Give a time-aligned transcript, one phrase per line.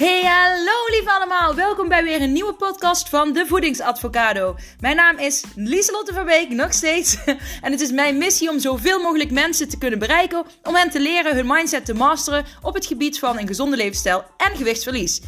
[0.00, 1.54] Hey, hallo lieve allemaal.
[1.54, 4.56] Welkom bij weer een nieuwe podcast van De Voedingsadvocado.
[4.78, 7.16] Mijn naam is Lieselotte Verbeek, nog steeds.
[7.62, 10.44] En het is mijn missie om zoveel mogelijk mensen te kunnen bereiken...
[10.62, 14.24] om hen te leren hun mindset te masteren op het gebied van een gezonde levensstijl
[14.36, 15.20] en gewichtsverlies.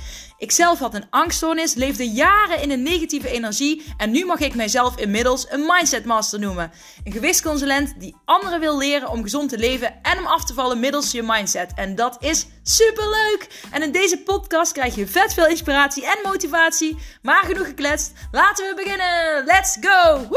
[0.42, 4.54] Ik zelf had een angststoornis, leefde jaren in een negatieve energie en nu mag ik
[4.54, 6.72] mijzelf inmiddels een mindset master noemen.
[7.04, 10.80] Een gewichtsconsulent die anderen wil leren om gezond te leven en om af te vallen
[10.80, 11.72] middels je mindset.
[11.74, 13.48] En dat is super leuk!
[13.70, 16.98] En in deze podcast krijg je vet veel inspiratie en motivatie.
[17.22, 19.44] Maar genoeg gekletst, laten we beginnen!
[19.44, 20.28] Let's go!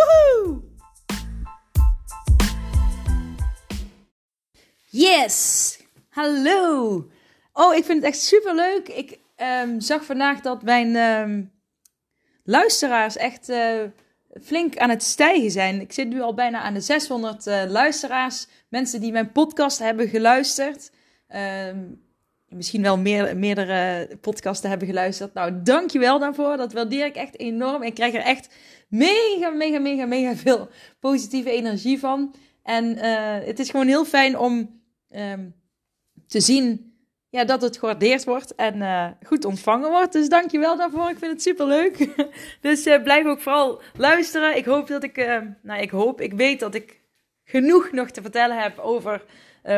[4.90, 5.78] Yes!
[6.10, 7.06] Hallo!
[7.54, 8.88] Oh, ik vind het echt super leuk.
[8.88, 11.52] Ik um, zag vandaag dat mijn um,
[12.44, 13.82] luisteraars echt uh,
[14.42, 15.82] flink aan het stijgen zijn.
[15.82, 18.48] Ik zit nu al bijna aan de 600 uh, luisteraars.
[18.70, 20.92] Mensen die mijn podcast hebben geluisterd.
[21.68, 22.04] Um,
[22.50, 25.34] misschien wel meer, meerdere podcasten hebben geluisterd.
[25.34, 26.58] Nou, dankjewel daarvoor.
[26.58, 27.84] Dat waardeer ik echt enorm.
[27.84, 28.54] Ik krijg er echt
[28.88, 30.70] mega, mega, mega, mega veel
[31.00, 32.36] positieve energie van.
[32.64, 34.84] En uh, het is gewoon heel fijn om
[36.28, 36.85] te zien
[37.36, 40.14] ja, dat het gewaardeerd wordt en uh, goed ontvangen wordt.
[40.14, 41.10] Dus dank je wel daarvoor.
[41.10, 42.08] Ik vind het super leuk.
[42.62, 44.58] dus uh, blijf ook vooral luisteren.
[44.58, 47.02] Ik hoop dat ik, uh, nou ik hoop, ik weet dat ik
[47.44, 49.24] genoeg nog te vertellen heb over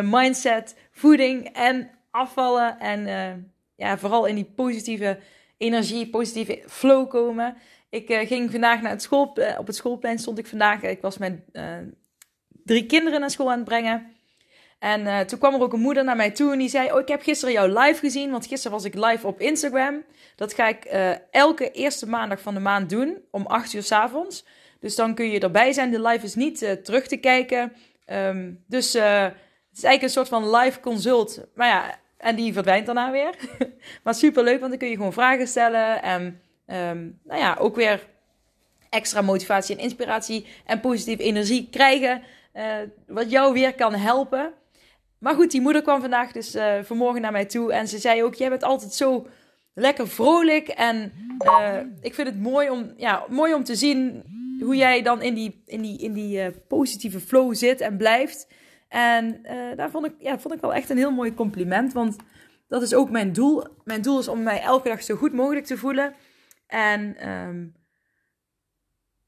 [0.02, 2.80] mindset, voeding en afvallen.
[2.80, 5.19] En ja, vooral in die positieve
[5.58, 7.58] energie, positieve flow komen.
[7.89, 10.81] Ik ging vandaag naar het school, op het schoolplein stond ik vandaag.
[10.81, 11.44] Ik was mijn
[12.63, 14.16] drie kinderen naar school aan het brengen.
[14.80, 17.00] En uh, toen kwam er ook een moeder naar mij toe en die zei: Oh,
[17.00, 18.31] ik heb gisteren jouw live gezien.
[18.31, 20.03] Want gisteren was ik live op Instagram.
[20.36, 23.17] Dat ga ik uh, elke eerste maandag van de maand doen.
[23.31, 24.45] Om 8 uur s avonds.
[24.80, 25.92] Dus dan kun je erbij zijn.
[25.92, 27.73] De live is niet uh, terug te kijken.
[28.11, 29.34] Um, dus het
[29.73, 31.41] is eigenlijk een soort van live consult.
[31.56, 33.36] Maar ja, en die verdwijnt daarna weer.
[34.03, 36.01] maar super leuk, want dan kun je gewoon vragen stellen.
[36.01, 38.07] En um, nou ja, ook weer
[38.90, 42.22] extra motivatie en inspiratie en positieve energie krijgen.
[43.07, 44.53] wat jou weer kan helpen.
[45.19, 47.73] Maar goed, die moeder kwam vandaag dus uh, vanmorgen naar mij toe.
[47.73, 49.28] En ze zei ook, jij bent altijd zo
[49.73, 50.67] lekker vrolijk.
[50.67, 51.11] En
[51.45, 54.23] uh, ik vind het mooi om, ja, mooi om te zien
[54.59, 58.47] hoe jij dan in die, in die, in die uh, positieve flow zit en blijft.
[58.88, 59.41] En
[59.75, 61.94] daar vond ik, ja, vond ik wel echt een heel mooi compliment.
[61.94, 62.16] Want
[62.67, 63.63] dat is ook mijn doel.
[63.83, 66.16] Mijn doel is om mij elke dag zo goed mogelijk te voelen.
[66.67, 67.75] En um,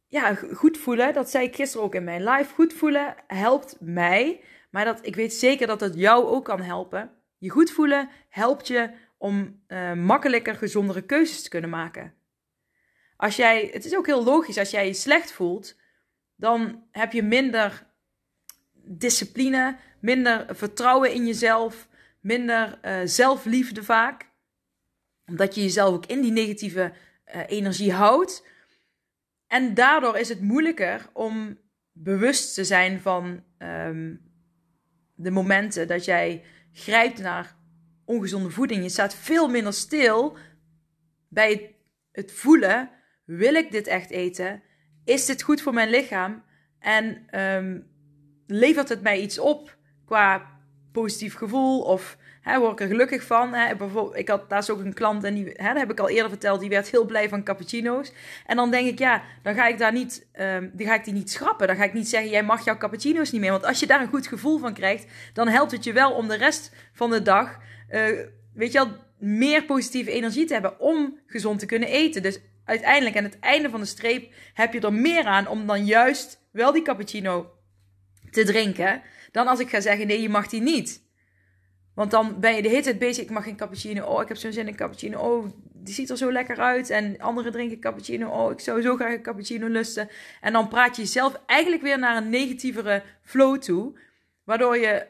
[0.07, 2.53] ja, goed voelen, dat zei ik gisteren ook in mijn live.
[2.53, 7.11] Goed voelen helpt mij maar dat, ik weet zeker dat het jou ook kan helpen.
[7.37, 12.13] Je goed voelen helpt je om uh, makkelijker gezondere keuzes te kunnen maken.
[13.17, 15.75] Als jij, het is ook heel logisch, als jij je slecht voelt,
[16.35, 17.87] dan heb je minder
[18.73, 21.87] discipline, minder vertrouwen in jezelf,
[22.19, 24.29] minder uh, zelfliefde vaak.
[25.25, 26.93] Omdat je jezelf ook in die negatieve
[27.35, 28.45] uh, energie houdt.
[29.47, 31.59] En daardoor is het moeilijker om
[31.91, 34.28] bewust te zijn van um,
[35.21, 36.43] de momenten dat jij
[36.73, 37.55] grijpt naar
[38.05, 38.83] ongezonde voeding.
[38.83, 40.37] Je staat veel minder stil
[41.27, 41.75] bij
[42.11, 42.89] het, voelen:
[43.25, 44.63] wil ik dit echt eten?
[45.03, 46.43] Is dit goed voor mijn lichaam?
[46.79, 47.87] En um,
[48.47, 50.59] levert het mij iets op qua
[50.91, 53.53] positief gevoel of Hè, word ik er gelukkig van.
[53.53, 53.75] Hè.
[53.75, 56.29] Bijvoorbeeld, ik had daar ook een klant en die, hè, dat heb ik al eerder
[56.29, 58.11] verteld, die werd heel blij van cappuccino's.
[58.45, 61.13] En dan denk ik, ja, dan ga ik daar niet, um, dan ga ik die
[61.13, 61.67] niet schrappen.
[61.67, 63.51] Dan ga ik niet zeggen, jij mag jouw cappuccino's niet meer.
[63.51, 66.27] Want als je daar een goed gevoel van krijgt, dan helpt het je wel om
[66.27, 67.57] de rest van de dag,
[67.89, 68.19] uh,
[68.53, 72.21] weet je wel, meer positieve energie te hebben om gezond te kunnen eten.
[72.21, 75.85] Dus uiteindelijk aan het einde van de streep heb je er meer aan om dan
[75.85, 77.51] juist wel die cappuccino
[78.31, 79.01] te drinken.
[79.31, 81.07] Dan als ik ga zeggen, nee, je mag die niet.
[81.99, 83.23] Want dan ben je de hele tijd bezig.
[83.23, 84.05] Ik mag geen cappuccino.
[84.05, 85.19] Oh, ik heb zo'n zin in cappuccino.
[85.19, 86.89] Oh, die ziet er zo lekker uit.
[86.89, 88.29] En anderen drinken cappuccino.
[88.29, 90.09] Oh, ik zou zo graag een cappuccino lusten.
[90.41, 93.99] En dan praat je jezelf eigenlijk weer naar een negatievere flow toe.
[94.43, 95.07] Waardoor je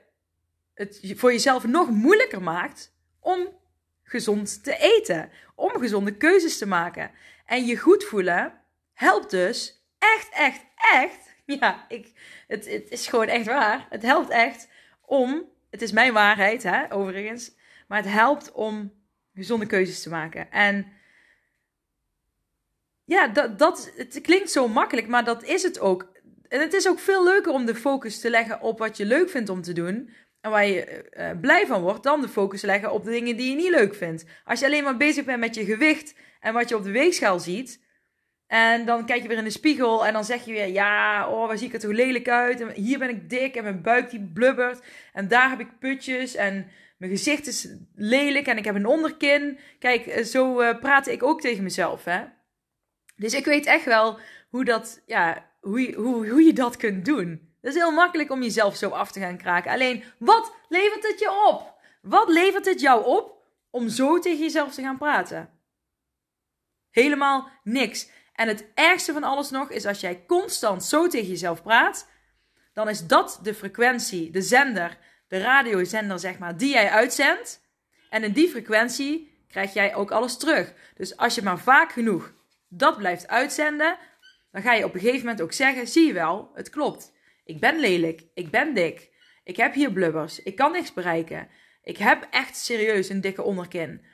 [0.74, 3.47] het voor jezelf nog moeilijker maakt om
[4.03, 5.30] gezond te eten.
[5.56, 7.12] Om gezonde keuzes te maken.
[7.45, 8.53] En je goed voelen
[8.94, 11.35] helpt dus echt, echt, echt.
[11.45, 12.12] Ja, ik,
[12.47, 13.88] het, het is gewoon echt waar.
[13.89, 14.68] Het helpt echt
[15.06, 17.56] om het is mijn waarheid, hè, overigens.
[17.88, 18.94] Maar het helpt om
[19.33, 20.51] gezonde keuzes te maken.
[20.51, 20.88] En
[23.06, 26.12] ja, dat, dat, het klinkt zo makkelijk, maar dat is het ook.
[26.48, 29.30] En het is ook veel leuker om de focus te leggen op wat je leuk
[29.30, 30.13] vindt om te doen.
[30.42, 33.50] En waar je uh, blij van wordt, dan de focus leggen op de dingen die
[33.50, 34.25] je niet leuk vindt.
[34.45, 37.39] Als je alleen maar bezig bent met je gewicht en wat je op de weegschaal
[37.39, 37.80] ziet,
[38.50, 41.48] en dan kijk je weer in de spiegel en dan zeg je weer: Ja, oh,
[41.48, 42.62] waar zie ik er toch lelijk uit?
[42.62, 44.86] En hier ben ik dik en mijn buik die blubbert.
[45.13, 46.36] En daar heb ik putjes.
[46.36, 49.60] En mijn gezicht is lelijk en ik heb een onderkin.
[49.80, 52.24] Kijk, eh, zo uh, praat ik ook tegen mezelf, hè.
[53.16, 54.19] Dus ik weet echt wel
[54.50, 57.54] hoe, dat, ja, hoe, hoe, hoe je dat kunt doen.
[57.62, 59.72] Het is heel makkelijk om jezelf zo af te gaan kraken.
[59.72, 61.74] Alleen, wat levert het je op?
[62.02, 65.50] Wat levert het jou op om zo tegen jezelf te gaan praten?
[66.90, 68.10] Helemaal niks.
[68.39, 72.09] En het ergste van alles nog is als jij constant zo tegen jezelf praat,
[72.74, 74.97] dan is dat de frequentie, de zender,
[75.27, 77.62] de radiozender zeg maar, die jij uitzendt.
[78.09, 80.74] En in die frequentie krijg jij ook alles terug.
[80.95, 82.33] Dus als je maar vaak genoeg
[82.68, 83.97] dat blijft uitzenden,
[84.51, 87.13] dan ga je op een gegeven moment ook zeggen: zie je wel, het klopt.
[87.45, 89.09] Ik ben lelijk, ik ben dik,
[89.44, 91.47] ik heb hier blubbers, ik kan niks bereiken.
[91.83, 94.06] Ik heb echt serieus een dikke onderkin.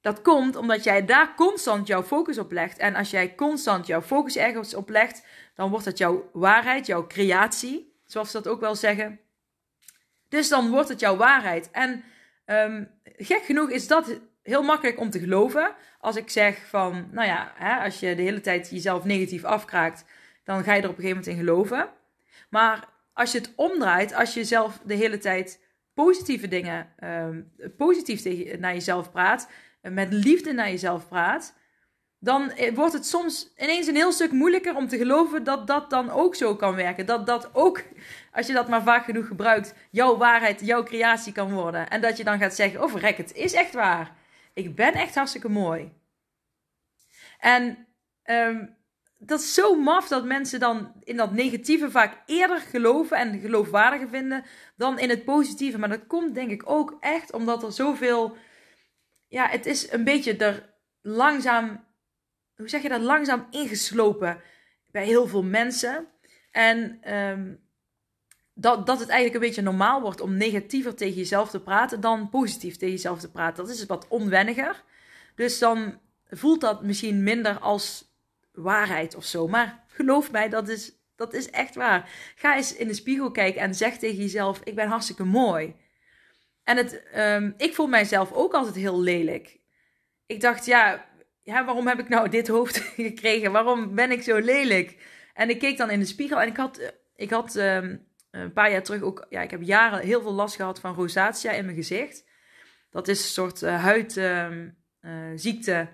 [0.00, 2.78] Dat komt omdat jij daar constant jouw focus op legt.
[2.78, 7.06] En als jij constant jouw focus ergens op legt, dan wordt het jouw waarheid, jouw
[7.06, 9.20] creatie, zoals ze dat ook wel zeggen.
[10.28, 11.70] Dus dan wordt het jouw waarheid.
[11.70, 12.04] En
[12.46, 15.74] um, gek genoeg is dat heel makkelijk om te geloven.
[16.00, 20.04] Als ik zeg van, nou ja, hè, als je de hele tijd jezelf negatief afkraakt,
[20.44, 21.88] dan ga je er op een gegeven moment in geloven.
[22.50, 25.60] Maar als je het omdraait, als je zelf de hele tijd
[25.94, 28.24] positieve dingen, um, positief
[28.58, 29.48] naar jezelf praat,
[29.90, 31.54] met liefde naar jezelf praat,
[32.18, 35.90] dan eh, wordt het soms ineens een heel stuk moeilijker om te geloven dat dat
[35.90, 37.06] dan ook zo kan werken.
[37.06, 37.82] Dat dat ook,
[38.32, 41.88] als je dat maar vaak genoeg gebruikt, jouw waarheid, jouw creatie kan worden.
[41.88, 44.14] En dat je dan gaat zeggen, oh verrek, het is echt waar.
[44.54, 45.92] Ik ben echt hartstikke mooi.
[47.38, 47.86] En
[48.24, 48.76] um,
[49.18, 54.08] dat is zo maf dat mensen dan in dat negatieve vaak eerder geloven en geloofwaardiger
[54.08, 54.44] vinden
[54.76, 55.78] dan in het positieve.
[55.78, 58.36] Maar dat komt denk ik ook echt omdat er zoveel.
[59.28, 61.84] Ja, het is een beetje er langzaam.
[62.56, 63.00] Hoe zeg je dat?
[63.00, 64.40] Langzaam ingeslopen
[64.90, 66.06] bij heel veel mensen.
[66.50, 67.64] En um,
[68.54, 72.28] dat, dat het eigenlijk een beetje normaal wordt om negatiever tegen jezelf te praten dan
[72.28, 73.64] positief tegen jezelf te praten.
[73.64, 74.82] Dat is wat onwenniger.
[75.34, 78.14] Dus dan voelt dat misschien minder als
[78.52, 79.48] waarheid of zo.
[79.48, 82.10] Maar geloof mij, dat is, dat is echt waar.
[82.34, 85.74] Ga eens in de spiegel kijken en zeg tegen jezelf: Ik ben hartstikke mooi.
[86.66, 89.58] En het, um, ik voel mijzelf ook altijd heel lelijk.
[90.26, 91.08] Ik dacht, ja,
[91.42, 92.76] ja, waarom heb ik nou dit hoofd
[93.08, 93.52] gekregen?
[93.52, 94.96] Waarom ben ik zo lelijk?
[95.34, 98.70] En ik keek dan in de spiegel en ik had, ik had um, een paar
[98.70, 101.76] jaar terug ook, ja, ik heb jaren heel veel last gehad van rosacea in mijn
[101.76, 102.24] gezicht.
[102.90, 105.70] Dat is een soort uh, huidziekte.
[105.70, 105.86] Uh,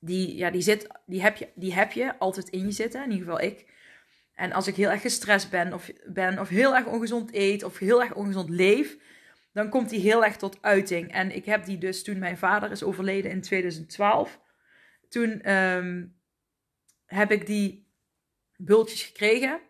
[0.00, 3.10] die, ja, die, zit, die, heb je, die heb je altijd in je zitten, in
[3.10, 3.66] ieder geval ik.
[4.34, 7.78] En als ik heel erg gestrest ben of, ben, of heel erg ongezond eet, of
[7.78, 8.96] heel erg ongezond leef,
[9.58, 11.12] dan komt die heel erg tot uiting.
[11.12, 14.40] En ik heb die dus toen mijn vader is overleden in 2012.
[15.08, 16.16] Toen um,
[17.06, 17.86] heb ik die
[18.56, 19.60] bultjes gekregen.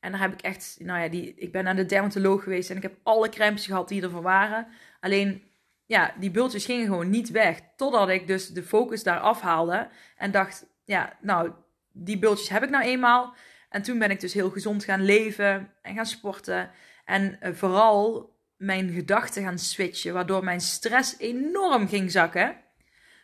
[0.00, 2.76] En daar heb ik echt, nou ja, die, ik ben naar de dermatoloog geweest en
[2.76, 4.66] ik heb alle crèmes gehad die ervoor waren.
[5.00, 5.42] Alleen
[5.86, 7.60] ja, die bultjes gingen gewoon niet weg.
[7.76, 9.88] Totdat ik dus de focus daar afhaalde.
[10.16, 11.52] En dacht, ja, nou,
[11.92, 13.34] die bultjes heb ik nou eenmaal.
[13.68, 16.70] En toen ben ik dus heel gezond gaan leven en gaan sporten.
[17.04, 18.31] En uh, vooral
[18.62, 20.12] mijn gedachten gaan switchen.
[20.12, 22.56] Waardoor mijn stress enorm ging zakken.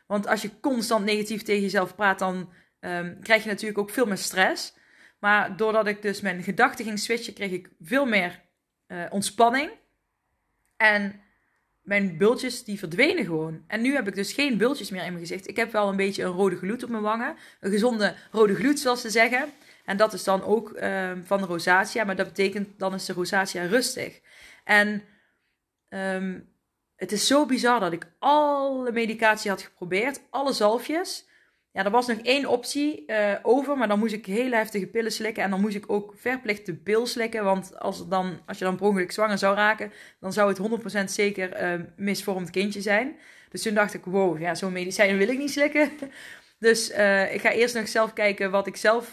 [0.07, 4.07] Want als je constant negatief tegen jezelf praat, dan um, krijg je natuurlijk ook veel
[4.07, 4.75] meer stress.
[5.19, 8.41] Maar doordat ik dus mijn gedachten ging switchen, kreeg ik veel meer
[8.89, 9.71] uh, ontspanning.
[10.77, 11.21] En
[11.83, 13.65] mijn bultjes die verdwenen gewoon.
[13.67, 15.49] En nu heb ik dus geen bultjes meer in mijn gezicht.
[15.49, 17.37] Ik heb wel een beetje een rode gloed op mijn wangen.
[17.61, 19.53] Een gezonde rode gloed, zoals ze zeggen.
[19.85, 22.05] En dat is dan ook uh, van de rosacea.
[22.05, 24.21] Maar dat betekent, dan is de rosacea rustig.
[24.65, 25.03] En
[25.89, 26.49] um,
[26.97, 30.21] het is zo bizar dat ik alle medicatie had geprobeerd.
[30.31, 31.27] Alle zalfjes.
[31.73, 35.13] Ja, er was nog één optie uh, over, maar dan moest ik hele heftige pillen
[35.13, 35.43] slikken.
[35.43, 37.45] En dan moest ik ook verplicht de pil slikken.
[37.45, 41.05] Want als, dan, als je dan per ongeluk zwanger zou raken, dan zou het 100%
[41.05, 43.17] zeker uh, misvormd kindje zijn.
[43.49, 45.91] Dus toen dacht ik, wow, ja, zo'n medicijn wil ik niet slikken.
[46.59, 49.11] Dus uh, ik ga eerst nog zelf kijken wat ik zelf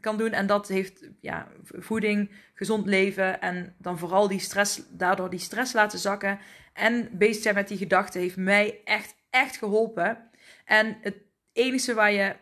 [0.00, 0.32] kan doen.
[0.32, 5.72] En dat heeft ja, voeding, gezond leven en dan vooral die stress, daardoor die stress
[5.72, 6.38] laten zakken.
[6.72, 10.30] En bezig zijn met die gedachten heeft mij echt, echt geholpen.
[10.64, 11.16] En het
[11.52, 12.36] enige waar je,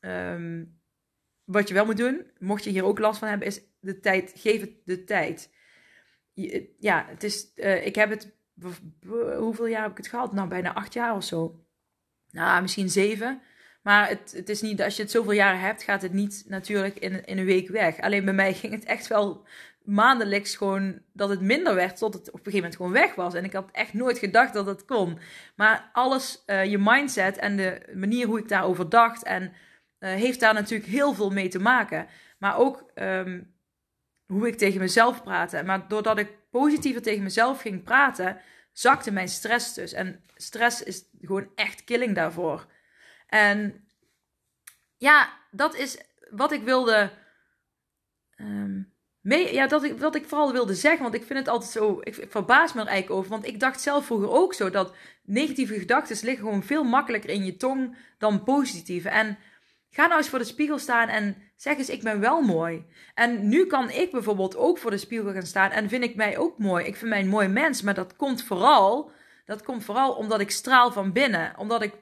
[0.00, 0.80] um,
[1.44, 4.32] wat je wel moet doen, mocht je hier ook last van hebben, is de tijd.
[4.36, 5.50] Geef het de tijd.
[6.78, 8.34] ja, het is, uh, ik heb het,
[9.38, 10.32] hoeveel jaar heb ik het gehad?
[10.32, 11.64] Nou, bijna acht jaar of zo.
[12.30, 13.42] Nou, misschien zeven.
[13.86, 16.98] Maar het, het is niet, als je het zoveel jaren hebt, gaat het niet natuurlijk
[16.98, 18.00] in, in een week weg.
[18.00, 19.46] Alleen bij mij ging het echt wel
[19.84, 23.34] maandelijks gewoon dat het minder werd, tot het op een gegeven moment gewoon weg was.
[23.34, 25.18] En ik had echt nooit gedacht dat het kon.
[25.56, 30.40] Maar alles, uh, je mindset en de manier hoe ik daarover dacht, en uh, heeft
[30.40, 32.06] daar natuurlijk heel veel mee te maken.
[32.38, 33.54] Maar ook um,
[34.26, 35.62] hoe ik tegen mezelf praatte.
[35.62, 38.40] Maar doordat ik positiever tegen mezelf ging praten,
[38.72, 39.92] zakte mijn stress dus.
[39.92, 42.66] En stress is gewoon echt killing daarvoor.
[43.26, 43.86] En
[44.96, 45.98] ja, dat is
[46.30, 47.10] wat ik wilde.
[49.20, 51.02] Mee, ja, dat ik, wat ik vooral wilde zeggen.
[51.02, 52.00] Want ik vind het altijd zo.
[52.02, 53.30] Ik, ik verbaas me er eigenlijk over.
[53.30, 57.44] Want ik dacht zelf vroeger ook zo dat negatieve gedachten liggen gewoon veel makkelijker in
[57.44, 59.08] je tong dan positieve.
[59.08, 59.38] En
[59.90, 62.86] ga nou eens voor de spiegel staan en zeg eens: Ik ben wel mooi.
[63.14, 66.38] En nu kan ik bijvoorbeeld ook voor de spiegel gaan staan en vind ik mij
[66.38, 66.84] ook mooi.
[66.84, 67.82] Ik vind mij een mooi mens.
[67.82, 69.10] Maar dat komt vooral.
[69.44, 71.54] Dat komt vooral omdat ik straal van binnen.
[71.58, 71.92] Omdat ik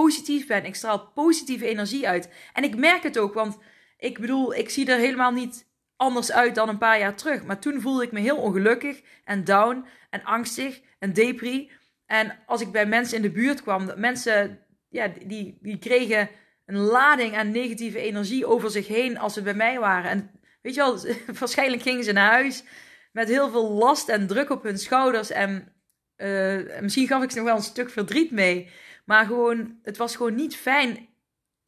[0.00, 0.64] positief ben.
[0.64, 2.28] Ik straal positieve energie uit.
[2.52, 3.58] En ik merk het ook, want
[3.98, 7.44] ik bedoel, ik zie er helemaal niet anders uit dan een paar jaar terug.
[7.44, 11.70] Maar toen voelde ik me heel ongelukkig en down en angstig en depri.
[12.06, 14.58] En als ik bij mensen in de buurt kwam, mensen
[14.88, 16.30] ja, die, die kregen
[16.66, 20.10] een lading aan negatieve energie over zich heen als ze bij mij waren.
[20.10, 20.30] En
[20.62, 20.98] weet je wel,
[21.38, 22.64] waarschijnlijk gingen ze naar huis
[23.12, 25.30] met heel veel last en druk op hun schouders.
[25.30, 25.72] En
[26.16, 28.70] uh, misschien gaf ik ze nog wel een stuk verdriet mee.
[29.04, 31.08] Maar gewoon, het was gewoon niet fijn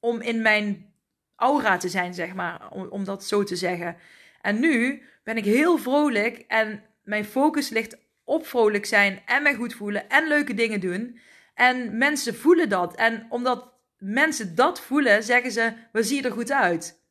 [0.00, 0.94] om in mijn
[1.36, 3.96] aura te zijn, zeg maar, om, om dat zo te zeggen.
[4.40, 9.54] En nu ben ik heel vrolijk en mijn focus ligt op vrolijk zijn en me
[9.54, 11.20] goed voelen en leuke dingen doen.
[11.54, 12.94] En mensen voelen dat.
[12.94, 17.04] En omdat mensen dat voelen, zeggen ze: we zien er goed uit.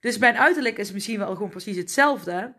[0.00, 2.54] Dus mijn uiterlijk is misschien wel gewoon precies hetzelfde.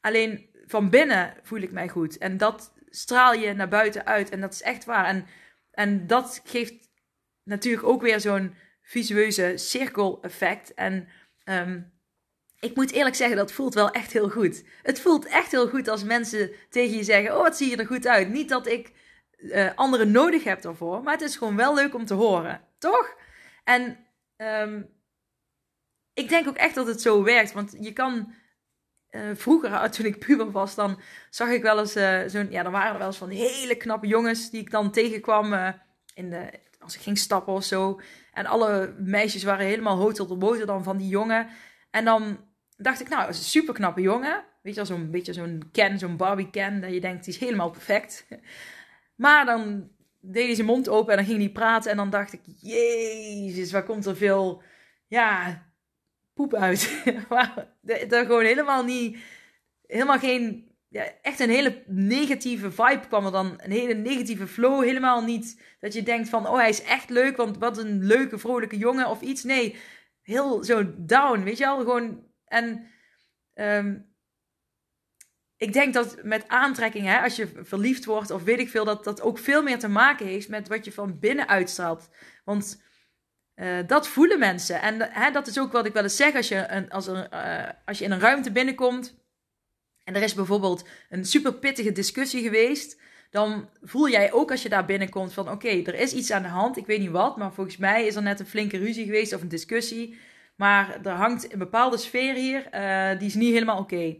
[0.00, 2.18] Alleen van binnen voel ik mij goed.
[2.18, 4.30] En dat straal je naar buiten uit.
[4.30, 5.04] En dat is echt waar.
[5.04, 5.26] En
[5.78, 6.74] en dat geeft
[7.44, 10.74] natuurlijk ook weer zo'n visueuze cirkel-effect.
[10.74, 11.08] En
[11.44, 11.92] um,
[12.60, 14.64] ik moet eerlijk zeggen, dat voelt wel echt heel goed.
[14.82, 17.86] Het voelt echt heel goed als mensen tegen je zeggen: Oh, wat zie je er
[17.86, 18.28] goed uit.
[18.28, 18.92] Niet dat ik
[19.38, 23.16] uh, anderen nodig heb daarvoor, maar het is gewoon wel leuk om te horen, toch?
[23.64, 24.06] En
[24.36, 24.90] um,
[26.14, 28.34] ik denk ook echt dat het zo werkt, want je kan.
[29.10, 31.00] Uh, vroeger, toen ik puber was, dan
[31.30, 32.50] zag ik wel eens uh, zo'n.
[32.50, 35.68] Ja, dan waren er wel eens van hele knappe jongens die ik dan tegenkwam uh,
[36.14, 38.00] in de, als ik ging stappen of zo.
[38.32, 41.48] En alle meisjes waren helemaal op de boter dan van die jongen.
[41.90, 42.38] En dan
[42.76, 44.44] dacht ik, nou, een super knappe jongen.
[44.62, 46.80] Weet je wel, zo'n beetje zo'n Ken, zo'n Barbie Ken.
[46.80, 48.26] Dat je denkt, die is helemaal perfect.
[49.14, 51.90] Maar dan deed hij zijn mond open en dan ging hij praten.
[51.90, 54.62] En dan dacht ik, jezus, waar komt er veel,
[55.06, 55.62] ja,
[56.38, 57.02] poep uit.
[58.10, 59.18] er gewoon helemaal niet,
[59.86, 63.54] helemaal geen, ja, echt een hele negatieve vibe kwam er dan.
[63.56, 64.82] Een hele negatieve flow.
[64.84, 68.38] Helemaal niet dat je denkt van, oh hij is echt leuk, want wat een leuke,
[68.38, 69.42] vrolijke jongen of iets.
[69.42, 69.76] Nee,
[70.22, 71.78] heel zo down, weet je wel.
[71.78, 72.86] Gewoon, en
[73.54, 74.14] um,
[75.56, 79.04] ik denk dat met aantrekking, hè, als je verliefd wordt of weet ik veel, dat
[79.04, 82.08] dat ook veel meer te maken heeft met wat je van binnen uitstraalt.
[82.44, 82.82] Want
[83.60, 84.80] uh, dat voelen mensen.
[84.80, 87.22] En hè, dat is ook wat ik wel eens zeg als je, een, als, uh,
[87.84, 89.16] als je in een ruimte binnenkomt
[90.04, 93.00] en er is bijvoorbeeld een super pittige discussie geweest,
[93.30, 96.48] dan voel jij ook als je daar binnenkomt van oké, er is iets aan de
[96.48, 99.34] hand, ik weet niet wat, maar volgens mij is er net een flinke ruzie geweest
[99.34, 100.18] of een discussie.
[100.56, 104.16] Maar er hangt een bepaalde sfeer hier, uh, die is niet helemaal oké.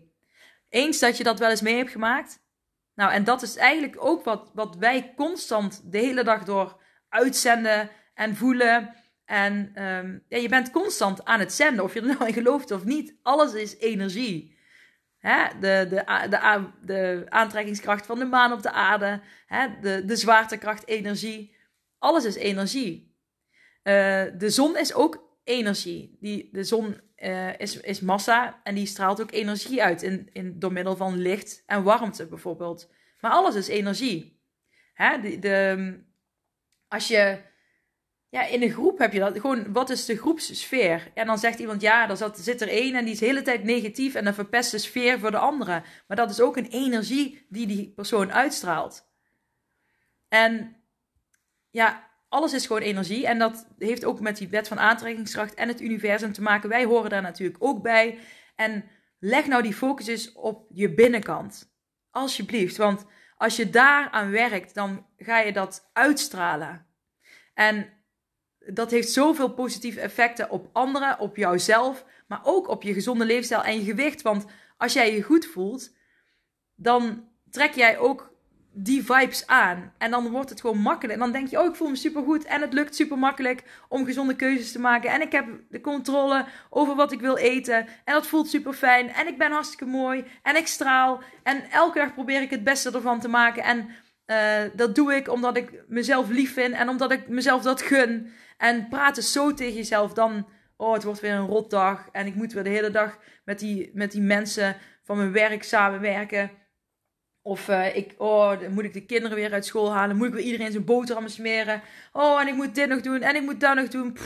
[0.68, 2.47] Eens dat je dat wel eens mee hebt gemaakt.
[2.95, 7.90] Nou, en dat is eigenlijk ook wat, wat wij constant de hele dag door uitzenden
[8.14, 8.95] en voelen
[9.29, 12.71] en um, ja, je bent constant aan het zenden, of je er nou in gelooft
[12.71, 13.15] of niet.
[13.23, 14.57] Alles is energie.
[15.19, 15.45] Hè?
[15.61, 19.67] De, de, de, de aantrekkingskracht van de maan op de aarde, hè?
[19.81, 21.57] De, de zwaartekracht, energie.
[21.99, 23.17] Alles is energie.
[23.83, 26.17] Uh, de zon is ook energie.
[26.21, 30.59] Die, de zon uh, is, is massa en die straalt ook energie uit in, in,
[30.59, 32.91] door middel van licht en warmte bijvoorbeeld.
[33.21, 34.41] Maar alles is energie.
[34.95, 35.21] Hè?
[35.21, 35.95] De, de,
[36.89, 37.47] als je
[38.31, 39.41] ja, in een groep heb je dat.
[39.41, 41.11] Gewoon, wat is de groepssfeer?
[41.15, 43.43] En dan zegt iemand, ja, er zat, zit er één en die is de hele
[43.43, 45.85] tijd negatief en dan verpest de sfeer voor de anderen.
[46.07, 49.07] Maar dat is ook een energie die die persoon uitstraalt.
[50.29, 50.77] En
[51.71, 53.27] ja, alles is gewoon energie.
[53.27, 56.69] En dat heeft ook met die wet van aantrekkingskracht en het universum te maken.
[56.69, 58.19] Wij horen daar natuurlijk ook bij.
[58.57, 58.85] En
[59.19, 61.73] leg nou die focus eens op je binnenkant.
[62.11, 62.77] Alsjeblieft.
[62.77, 63.07] Want
[63.37, 66.87] als je daar aan werkt, dan ga je dat uitstralen.
[67.55, 67.98] En
[68.73, 73.63] dat heeft zoveel positieve effecten op anderen, op jouzelf, maar ook op je gezonde leefstijl
[73.63, 74.23] en je gewicht.
[74.23, 74.45] Want
[74.77, 75.97] als jij je goed voelt,
[76.75, 78.37] dan trek jij ook
[78.73, 79.93] die vibes aan.
[79.99, 81.15] En dan wordt het gewoon makkelijk.
[81.15, 82.45] En dan denk je, oh, ik voel me super goed.
[82.45, 85.11] En het lukt super makkelijk om gezonde keuzes te maken.
[85.11, 87.77] En ik heb de controle over wat ik wil eten.
[87.77, 89.09] En dat voelt super fijn.
[89.09, 90.25] En ik ben hartstikke mooi.
[90.43, 91.21] En ik straal.
[91.43, 93.63] En elke dag probeer ik het beste ervan te maken.
[93.63, 93.89] En
[94.27, 96.75] uh, dat doe ik omdat ik mezelf lief vind.
[96.75, 98.33] En omdat ik mezelf dat gun.
[98.59, 102.53] En praten zo tegen jezelf dan, oh het wordt weer een rotdag en ik moet
[102.53, 106.50] weer de hele dag met die, met die mensen van mijn werk samenwerken.
[107.43, 110.17] Of uh, ik, oh, dan moet ik de kinderen weer uit school halen.
[110.17, 111.83] Moet ik weer iedereen zijn boterhammen smeren.
[112.12, 113.23] Oh, en ik moet dit nog doen.
[113.23, 114.17] En ik moet dat nog doen.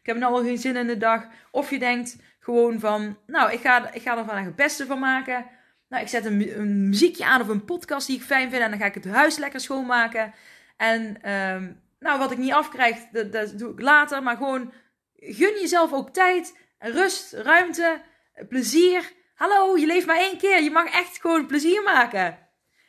[0.00, 1.26] ik heb nou al geen zin in de dag.
[1.50, 4.98] Of je denkt gewoon van, nou, ik ga, ik ga er vandaag het beste van
[4.98, 5.46] maken.
[5.88, 8.62] Nou, ik zet een, muziekje aan of een podcast die ik fijn vind.
[8.62, 10.32] En dan ga ik het huis lekker schoonmaken.
[10.76, 14.22] En um, nou, wat ik niet afkrijg, dat, dat doe ik later.
[14.22, 14.72] Maar gewoon
[15.14, 18.00] gun jezelf ook tijd, rust, ruimte,
[18.48, 19.12] plezier.
[19.34, 20.62] Hallo, je leeft maar één keer.
[20.62, 22.38] Je mag echt gewoon plezier maken.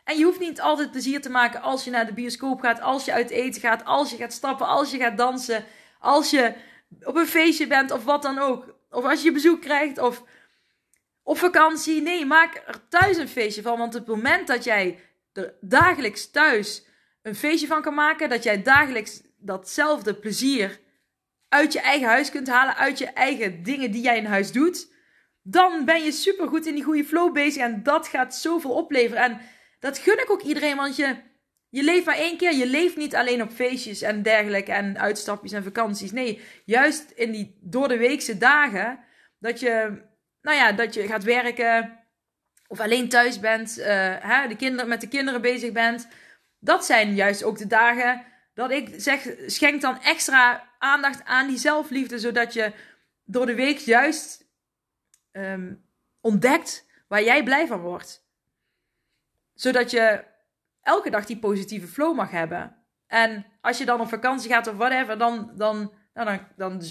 [0.03, 3.05] En je hoeft niet altijd plezier te maken als je naar de bioscoop gaat, als
[3.05, 5.65] je uit eten gaat, als je gaat stappen, als je gaat dansen,
[5.99, 6.53] als je
[7.01, 8.75] op een feestje bent of wat dan ook.
[8.89, 10.23] Of als je bezoek krijgt of
[11.23, 12.01] op vakantie.
[12.01, 13.77] Nee, maak er thuis een feestje van.
[13.77, 14.99] Want het moment dat jij
[15.33, 16.85] er dagelijks thuis
[17.21, 20.79] een feestje van kan maken, dat jij dagelijks datzelfde plezier
[21.49, 24.95] uit je eigen huis kunt halen, uit je eigen dingen die jij in huis doet,
[25.41, 29.23] dan ben je supergoed in die goede flow bezig en dat gaat zoveel opleveren.
[29.23, 29.41] En
[29.79, 31.15] dat gun ik ook iedereen, want je,
[31.69, 32.53] je leeft maar één keer.
[32.53, 36.11] Je leeft niet alleen op feestjes en dergelijke en uitstapjes en vakanties.
[36.11, 38.99] Nee, juist in die door de weekse dagen
[39.39, 40.01] dat je,
[40.41, 41.99] nou ja, dat je gaat werken
[42.67, 43.85] of alleen thuis bent, uh,
[44.19, 46.07] hè, de kinderen, met de kinderen bezig bent.
[46.67, 51.57] Dat zijn juist ook de dagen dat ik zeg, schenk dan extra aandacht aan die
[51.57, 52.73] zelfliefde, zodat je
[53.23, 54.45] door de week juist
[55.31, 55.83] um,
[56.21, 58.25] ontdekt waar jij blij van wordt
[59.57, 60.23] zodat je
[60.81, 62.75] elke dag die positieve flow mag hebben.
[63.07, 66.81] En als je dan op vakantie gaat of whatever, dan, dan, nou dan, dan,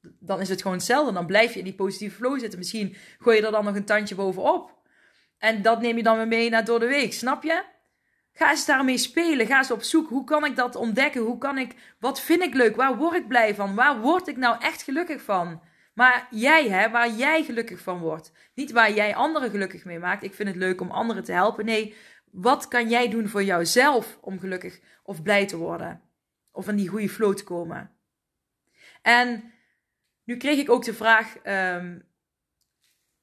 [0.00, 1.12] dan is het gewoon hetzelfde.
[1.12, 2.58] Dan blijf je in die positieve flow zitten.
[2.58, 4.76] Misschien gooi je er dan nog een tandje bovenop.
[5.38, 7.64] En dat neem je dan weer mee naar door de week, snap je?
[8.38, 9.46] Ga eens daarmee spelen.
[9.46, 10.08] Ga eens op zoek.
[10.08, 11.20] Hoe kan ik dat ontdekken?
[11.20, 12.76] Hoe kan ik, wat vind ik leuk?
[12.76, 13.74] Waar word ik blij van?
[13.74, 15.62] Waar word ik nou echt gelukkig van?
[15.94, 18.32] Maar jij, hè, waar jij gelukkig van wordt.
[18.54, 20.22] Niet waar jij anderen gelukkig mee maakt.
[20.22, 21.64] Ik vind het leuk om anderen te helpen.
[21.64, 21.94] Nee,
[22.30, 26.02] wat kan jij doen voor jouzelf om gelukkig of blij te worden?
[26.52, 27.90] Of in die goede flow te komen?
[29.02, 29.52] En
[30.24, 32.07] nu kreeg ik ook de vraag, um,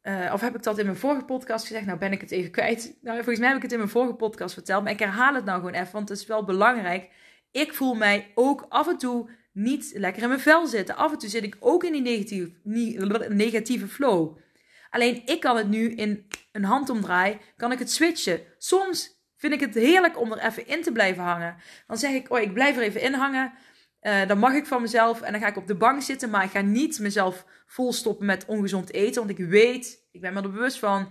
[0.08, 1.86] uh, of heb ik dat in mijn vorige podcast gezegd?
[1.86, 2.98] Nou ben ik het even kwijt.
[3.02, 5.46] Nou, volgens mij heb ik het in mijn vorige podcast verteld, maar ik herhaal het
[5.46, 7.10] nou gewoon even, want het is wel belangrijk.
[7.52, 10.96] Ik voel mij ook af en toe niet lekker in mijn vel zitten.
[10.96, 12.52] Af en toe zit ik ook in die negatieve,
[13.30, 14.38] negatieve flow.
[14.90, 18.42] Alleen ik kan het nu in een handomdraai, kan ik het switchen.
[18.58, 21.56] Soms vind ik het heerlijk om er even in te blijven hangen.
[21.88, 23.54] Dan zeg ik, oh, ik blijf er even in hangen.
[24.06, 26.30] Uh, dan mag ik van mezelf en dan ga ik op de bank zitten.
[26.30, 29.26] Maar ik ga niet mezelf volstoppen met ongezond eten.
[29.26, 31.10] Want ik weet, ik ben me er bewust van, uh,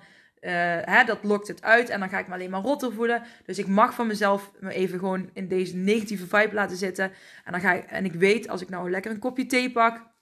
[0.81, 1.89] hè, dat lokt het uit.
[1.89, 3.23] En dan ga ik me alleen maar rotter voelen.
[3.45, 7.13] Dus ik mag van mezelf me even gewoon in deze negatieve vibe laten zitten.
[7.45, 10.13] En, dan ga ik, en ik weet, als ik nou lekker een kopje thee pak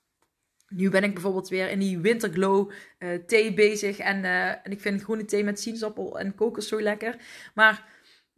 [0.69, 3.99] nu ben ik bijvoorbeeld weer in die winterglow uh, thee bezig.
[3.99, 4.25] En,
[4.65, 7.17] en ik vind groene thee met sinaasappel en kokos zo lekker.
[7.55, 7.85] Maar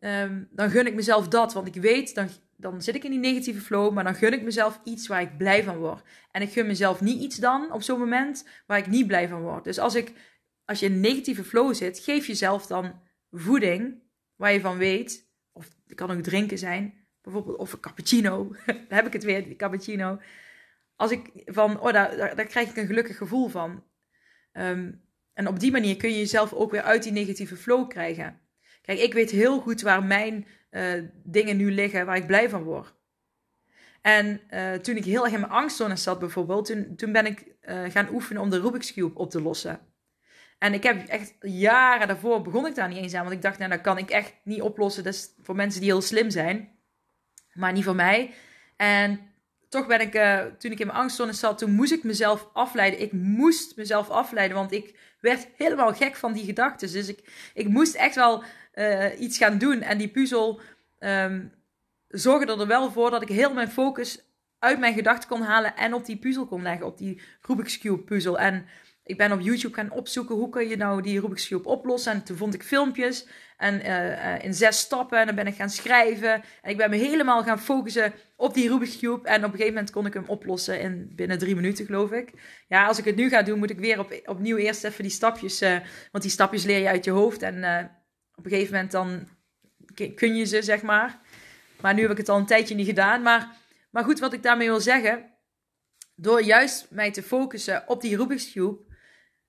[0.00, 1.52] um, dan gun ik mezelf dat.
[1.52, 2.28] Want ik weet, dan,
[2.72, 3.92] dan zit ik in die negatieve flow.
[3.92, 6.02] Maar dan gun ik mezelf iets waar ik blij van word.
[6.30, 9.42] En ik gun mezelf niet iets dan op zo'n moment waar ik niet blij van
[9.42, 9.64] word.
[9.64, 10.12] Dus als, ik,
[10.64, 13.00] als je in een negatieve flow zit, geef jezelf dan
[13.30, 14.02] voeding
[14.36, 15.28] waar je van weet.
[15.52, 16.94] Of het kan ook drinken zijn.
[17.22, 18.56] Bijvoorbeeld, of een cappuccino.
[18.66, 20.18] Daar heb ik het weer, die cappuccino
[20.96, 23.84] als ik van, oh, daar, daar, krijg ik een gelukkig gevoel van.
[24.52, 24.92] Ehm,
[25.32, 28.40] en op die manier kun je jezelf ook weer uit die negatieve flow krijgen.
[28.84, 32.62] Kijk, ik weet heel goed waar mijn uh, dingen nu liggen, waar ik blij van
[32.62, 32.94] word.
[34.02, 37.44] En uh, toen ik heel erg in mijn angstzone zat bijvoorbeeld, toen, toen ben ik
[37.62, 39.80] uh, gaan oefenen om de Rubik's Cube op te lossen.
[40.58, 43.58] En ik heb echt jaren daarvoor begon ik daar niet eens aan, want ik dacht,
[43.58, 45.04] nou, dat kan ik echt niet oplossen.
[45.04, 46.78] Dat is voor mensen die heel slim zijn,
[47.52, 48.34] maar niet voor mij.
[48.76, 49.20] En
[49.68, 50.12] toch ben ik,
[50.58, 53.00] toen ik in mijn angstzone zat, toen moest ik mezelf afleiden.
[53.00, 56.92] Ik moest mezelf afleiden, want ik werd helemaal gek van die gedachten.
[56.92, 58.42] Dus ik, ik moest echt wel
[58.74, 59.82] uh, iets gaan doen.
[59.82, 60.60] En die puzzel
[60.98, 61.52] um,
[62.08, 64.24] zorgde er wel voor dat ik heel mijn focus
[64.58, 68.02] uit mijn gedachten kon halen en op die puzzel kon leggen, op die Rubik's Cube
[68.02, 68.38] puzzel.
[68.38, 68.66] En
[69.04, 72.12] ik ben op YouTube gaan opzoeken hoe kun je nou die Rubik's Cube oplossen.
[72.12, 75.18] En toen vond ik filmpjes en uh, in zes stappen.
[75.18, 76.32] En dan ben ik gaan schrijven.
[76.62, 79.28] En ik ben me helemaal gaan focussen op die Rubik's Cube.
[79.28, 82.32] En op een gegeven moment kon ik hem oplossen in binnen drie minuten, geloof ik.
[82.68, 85.12] Ja, als ik het nu ga doen, moet ik weer op, opnieuw eerst even die
[85.12, 85.62] stapjes.
[85.62, 85.78] Uh,
[86.10, 87.42] want die stapjes leer je uit je hoofd.
[87.42, 87.56] En
[88.34, 89.28] op een gegeven moment dan
[90.14, 91.20] kun je ze, zeg maar.
[91.80, 93.22] Maar nu heb ik het al een tijdje niet gedaan.
[93.22, 93.56] Maar,
[93.90, 95.32] maar goed, wat ik daarmee wil zeggen.
[96.16, 98.92] Door juist mij te focussen op die Rubik's Cube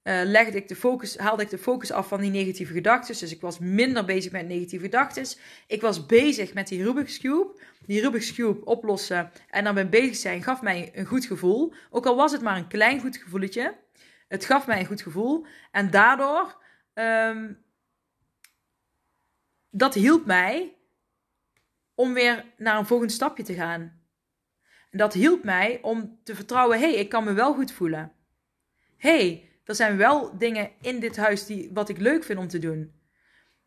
[0.06, 3.20] uh, legde ik de focus, haalde ik de focus af van die negatieve gedachten.
[3.20, 5.26] Dus ik was minder bezig met negatieve gedachten.
[5.68, 7.60] Ik was bezig met die Rubik's Cube.
[7.86, 11.74] Die Rubik's Cube oplossen en dan bezig zijn gaf mij een goed gevoel.
[11.90, 13.76] Ook al was het maar een klein goed gevoeletje.
[14.28, 15.46] Het gaf mij een goed gevoel.
[15.72, 16.62] En daardoor
[16.94, 17.64] um,
[19.70, 20.76] dat hielp mij
[21.96, 24.04] om weer naar een volgend stapje te gaan.
[24.92, 28.12] Dat hielp mij om te vertrouwen: hé, hey, ik kan me wel goed voelen.
[28.98, 32.60] Hey, er zijn wel dingen in dit huis die, wat ik leuk vind om te
[32.60, 32.94] doen.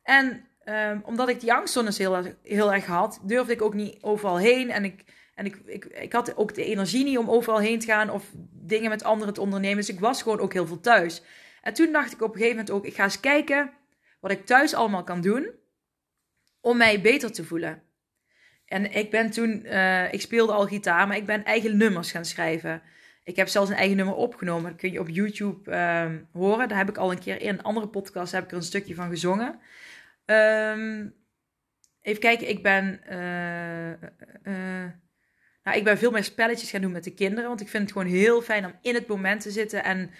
[0.03, 4.39] En um, omdat ik die angstzones heel, heel erg had, durfde ik ook niet overal
[4.39, 4.71] heen.
[4.71, 5.57] En, ik, en ik,
[5.87, 9.35] ik, had ook de energie niet om overal heen te gaan of dingen met anderen
[9.35, 9.77] te ondernemen.
[9.77, 11.23] Dus ik was gewoon ook heel veel thuis.
[11.63, 13.71] En toen dacht ik op een gegeven moment ook, ik ga eens kijken
[14.21, 15.51] wat ik thuis allemaal kan doen
[16.61, 17.83] om mij beter te voelen.
[18.65, 22.25] En ik ben toen, uh, ik speelde al gitaar, maar ik ben eigen nummers gaan
[22.25, 22.83] schrijven.
[23.29, 24.71] Ik heb zelfs een eigen nummer opgenomen.
[24.71, 26.69] Dat kun je op YouTube uh, horen.
[26.69, 28.95] Daar heb ik al een keer in een andere podcast heb ik er een stukje
[28.95, 29.61] van gezongen.
[30.27, 31.15] Um,
[32.01, 33.91] even kijken, ik ben, uh,
[34.53, 34.91] uh,
[35.63, 37.49] nou, ik ben veel meer spelletjes gaan doen met de kinderen.
[37.49, 40.11] Want ik vind het gewoon heel fijn om in het moment te zitten en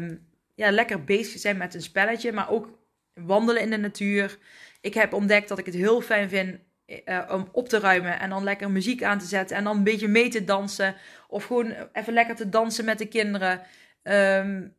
[0.00, 2.32] um, ja, lekker bezig te zijn met een spelletje.
[2.32, 2.78] Maar ook
[3.14, 4.38] wandelen in de natuur.
[4.80, 6.58] Ik heb ontdekt dat ik het heel fijn vind
[7.04, 9.84] uh, om op te ruimen en dan lekker muziek aan te zetten en dan een
[9.84, 10.96] beetje mee te dansen
[11.28, 13.62] of gewoon even lekker te dansen met de kinderen.
[14.02, 14.78] Um,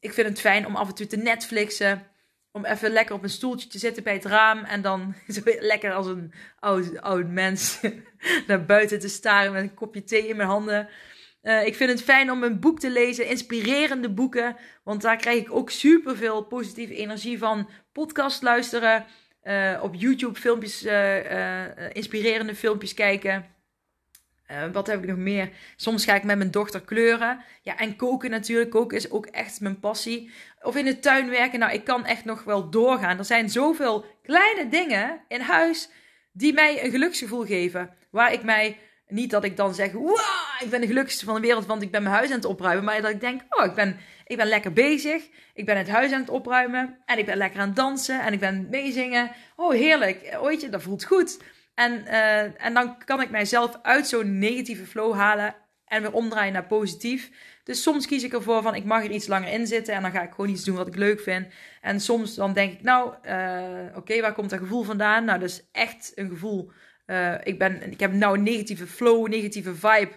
[0.00, 2.06] ik vind het fijn om af en toe te Netflixen,
[2.50, 5.92] om even lekker op een stoeltje te zitten bij het raam en dan zo lekker
[5.92, 7.80] als een oud, oud mens
[8.46, 10.88] naar buiten te staren met een kopje thee in mijn handen.
[11.42, 15.38] Uh, ik vind het fijn om een boek te lezen, inspirerende boeken, want daar krijg
[15.38, 17.68] ik ook superveel positieve energie van.
[17.92, 19.06] Podcast luisteren,
[19.44, 23.46] uh, op YouTube filmpjes, uh, inspirerende filmpjes kijken.
[24.72, 25.50] wat heb ik nog meer?
[25.76, 27.44] Soms ga ik met mijn dochter kleuren.
[27.62, 28.70] Ja, en koken natuurlijk.
[28.70, 30.30] Koken is ook echt mijn passie.
[30.62, 31.58] Of in de tuin werken.
[31.58, 33.18] Nou, ik kan echt nog wel doorgaan.
[33.18, 35.88] Er zijn zoveel kleine dingen in huis
[36.32, 37.94] die mij een geluksgevoel geven.
[38.10, 39.92] Waar ik mij niet dat ik dan zeg,
[40.58, 42.84] ik ben de gelukkigste van de wereld, want ik ben mijn huis aan het opruimen.
[42.84, 45.28] Maar dat ik denk, oh, ik ben, ik ben lekker bezig.
[45.54, 46.98] Ik ben het huis aan het opruimen.
[47.04, 48.20] En ik ben lekker aan het dansen.
[48.20, 49.30] En ik ben meezingen.
[49.56, 50.36] Oh, heerlijk.
[50.40, 51.42] Ooitje, dat voelt goed.
[51.74, 55.54] En, uh, en dan kan ik mijzelf uit zo'n negatieve flow halen.
[55.84, 57.30] En weer omdraaien naar positief.
[57.64, 59.94] Dus soms kies ik ervoor van ik mag er iets langer in zitten.
[59.94, 61.46] En dan ga ik gewoon iets doen wat ik leuk vind.
[61.80, 65.24] En soms dan denk ik, nou, uh, oké, waar komt dat gevoel vandaan?
[65.24, 66.70] Nou, dat is echt een gevoel
[67.06, 70.12] uh, ik, ben, ik heb nou een negatieve flow, negatieve vibe.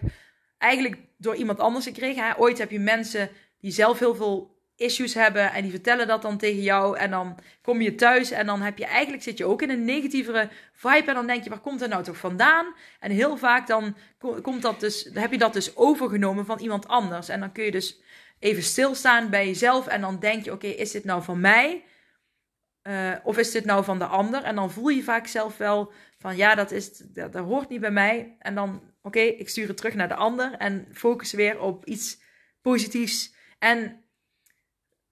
[0.58, 2.26] Eigenlijk door iemand anders gekregen.
[2.26, 2.38] Hè?
[2.38, 6.38] Ooit heb je mensen die zelf heel veel issues hebben en die vertellen dat dan
[6.38, 6.98] tegen jou.
[6.98, 9.84] En dan kom je thuis en dan heb je eigenlijk zit je ook in een
[9.84, 11.08] negatievere vibe.
[11.08, 12.74] En dan denk je, waar komt dat nou toch vandaan?
[13.00, 13.96] En heel vaak dan
[14.42, 17.28] komt dat dus, heb je dat dus overgenomen van iemand anders.
[17.28, 18.00] En dan kun je dus
[18.38, 19.86] even stilstaan bij jezelf.
[19.86, 21.84] En dan denk je, oké, is dit nou van mij?
[22.82, 24.42] Uh, of is dit nou van de ander?
[24.42, 25.92] En dan voel je vaak zelf wel
[26.26, 28.36] van ja, dat, is, dat, hoort niet bij mij.
[28.38, 32.20] En dan, oké, ik stuur het terug naar de ander en focus weer op iets
[32.60, 33.34] positiefs.
[33.58, 34.04] En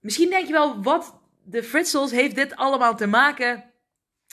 [0.00, 3.64] misschien denk je wel, wat de Fritzels heeft dit allemaal te maken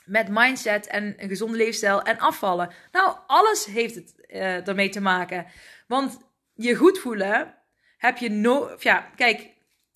[0.06, 2.74] met mindset en een gezonde leefstijl en afvallen?
[2.91, 5.46] Nou, alles heeft het uh, ermee te maken.
[5.88, 6.20] Want
[6.54, 7.56] je goed voelen
[7.98, 8.76] heb je no...
[8.80, 9.50] Ja, kijk,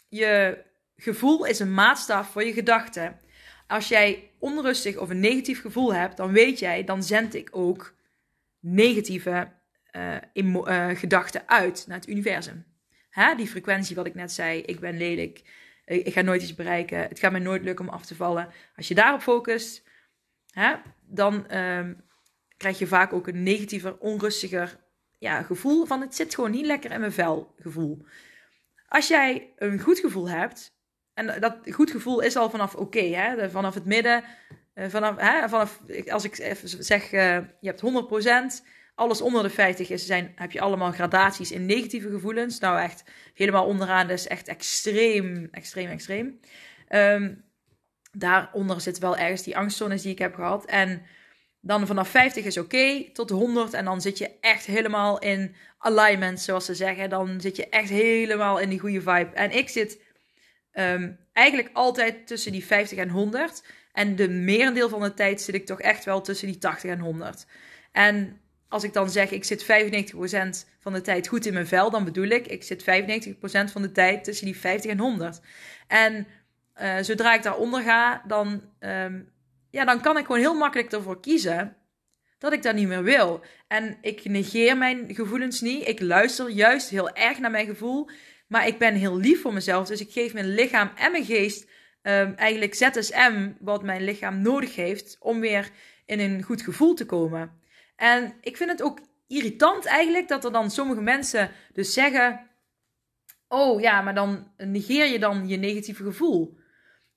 [0.10, 0.64] je
[0.98, 3.20] gevoel is een maatstaf voor je gedachten.
[3.68, 7.96] Als jij onrustig of een negatief gevoel hebt, dan weet jij, dan zend ik ook
[8.60, 9.52] negatieve
[9.92, 12.66] uh, uh, gedachten uit naar het universum.
[13.10, 13.36] Hè?
[13.36, 15.42] Die frequentie wat ik net zei, ik ben lelijk,
[15.86, 18.50] ik ga nooit iets bereiken, het gaat mij nooit lukken om af te vallen.
[18.76, 19.84] Als je daarop focust,
[20.50, 21.90] hè, dan uh,
[22.58, 24.80] krijg je vaak ook een negatiever, onrustiger
[25.18, 28.06] ja, gevoel van het zit gewoon niet lekker in mijn vel gevoel.
[28.88, 30.75] Als jij een goed gevoel hebt,
[31.16, 33.50] en dat goed gevoel is al vanaf oké, hè?
[33.50, 34.24] vanaf het midden.
[34.76, 35.50] Uh, vanaf, hè?
[35.50, 37.82] vanaf, als ik even zeg, uh, je hebt
[38.62, 42.60] 100%, alles onder de 50 is, zijn, heb je allemaal gradaties in negatieve gevoelens.
[42.60, 46.40] Nou, echt helemaal onderaan, dus echt extreem, extreem, extreem.
[46.90, 47.44] Um,
[48.12, 50.66] daaronder zit wel ergens die angstzones die ik heb gehad.
[50.66, 51.02] En
[51.62, 53.74] dan vanaf 50 is oké, tot 100.
[53.74, 57.10] En dan zit je echt helemaal in alignment, zoals ze zeggen.
[57.10, 59.30] Dan zit je echt helemaal in die goede vibe.
[59.34, 60.02] En ik zit
[60.80, 63.64] Um, eigenlijk altijd tussen die 50 en 100.
[63.92, 67.00] En de merendeel van de tijd zit ik toch echt wel tussen die 80 en
[67.00, 67.46] 100.
[67.92, 69.68] En als ik dan zeg, ik zit 95%
[70.80, 72.86] van de tijd goed in mijn vel, dan bedoel ik, ik zit 95%
[73.72, 75.42] van de tijd tussen die 50 en 100.
[75.88, 76.28] En
[76.82, 79.32] uh, zodra ik daaronder ga, dan, um,
[79.70, 81.76] ja, dan kan ik gewoon heel makkelijk ervoor kiezen
[82.38, 83.42] dat ik dat niet meer wil.
[83.68, 85.88] En ik negeer mijn gevoelens niet.
[85.88, 88.10] Ik luister juist heel erg naar mijn gevoel.
[88.48, 89.88] Maar ik ben heel lief voor mezelf.
[89.88, 91.70] Dus ik geef mijn lichaam en mijn geest
[92.02, 95.72] um, eigenlijk ZSM, wat mijn lichaam nodig heeft om weer
[96.06, 97.60] in een goed gevoel te komen.
[97.96, 102.50] En ik vind het ook irritant eigenlijk dat er dan sommige mensen dus zeggen:
[103.48, 106.58] Oh ja, maar dan negeer je dan je negatieve gevoel.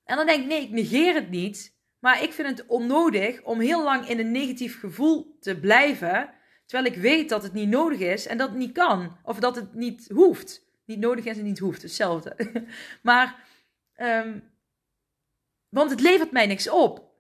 [0.05, 1.77] En dan denk ik: nee, ik negeer het niet.
[1.99, 6.31] Maar ik vind het onnodig om heel lang in een negatief gevoel te blijven.
[6.67, 9.17] Terwijl ik weet dat het niet nodig is en dat het niet kan.
[9.23, 10.68] Of dat het niet hoeft.
[10.89, 11.83] Niet nodig is en niet hoeft.
[11.83, 12.37] Hetzelfde.
[13.03, 13.37] maar,
[13.97, 14.43] um,
[15.69, 17.13] want het levert mij niks op.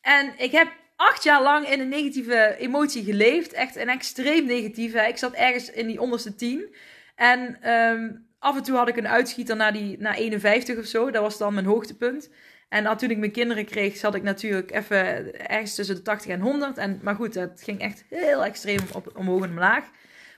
[0.00, 3.52] En ik heb acht jaar lang in een negatieve emotie geleefd.
[3.52, 4.98] Echt een extreem negatieve.
[4.98, 6.74] Ik zat ergens in die onderste tien.
[7.14, 11.10] En um, af en toe had ik een uitschieter naar, die, naar 51 of zo.
[11.10, 12.30] Dat was dan mijn hoogtepunt.
[12.68, 16.40] En toen ik mijn kinderen kreeg, zat ik natuurlijk even ergens tussen de 80 en
[16.40, 16.78] 100.
[16.78, 19.84] En, maar goed, het ging echt heel extreem op, omhoog en omlaag.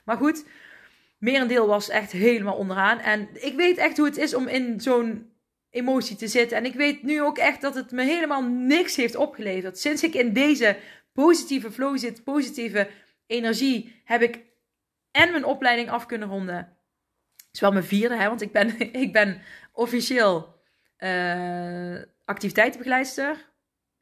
[0.05, 0.45] Maar goed,
[1.17, 2.99] merendeel was echt helemaal onderaan.
[2.99, 5.31] En ik weet echt hoe het is om in zo'n
[5.69, 6.57] emotie te zitten.
[6.57, 9.79] En ik weet nu ook echt dat het me helemaal niks heeft opgeleverd.
[9.79, 10.77] Sinds ik in deze
[11.13, 12.89] positieve flow zit, positieve
[13.27, 14.45] energie, heb ik
[15.11, 16.55] en mijn opleiding af kunnen ronden.
[16.55, 20.55] Het is wel mijn vierde, hè, want ik ben, ik ben officieel
[20.99, 23.49] uh, activiteitenbegeleidster,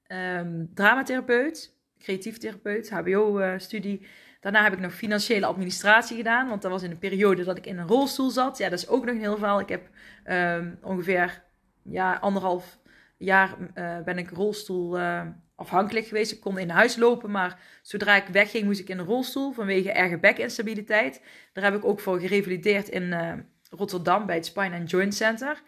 [0.08, 4.08] um, dramatherapeut, creatief therapeut, HBO-studie.
[4.45, 7.65] Daarna heb ik nog financiële administratie gedaan, want dat was in een periode dat ik
[7.65, 8.58] in een rolstoel zat.
[8.58, 9.60] Ja, dat is ook nog een heel verhaal.
[9.60, 9.89] Ik heb
[10.25, 11.43] um, ongeveer
[11.84, 12.79] ja, anderhalf
[13.17, 15.21] jaar uh, ben ik rolstoel uh,
[15.55, 16.31] afhankelijk geweest.
[16.31, 19.91] Ik kon in huis lopen, maar zodra ik wegging moest ik in een rolstoel vanwege
[19.91, 21.21] erge bekinstabiliteit.
[21.53, 23.34] Daar heb ik ook voor gerevalideerd in uh,
[23.69, 25.62] Rotterdam bij het Spine and Joint Center.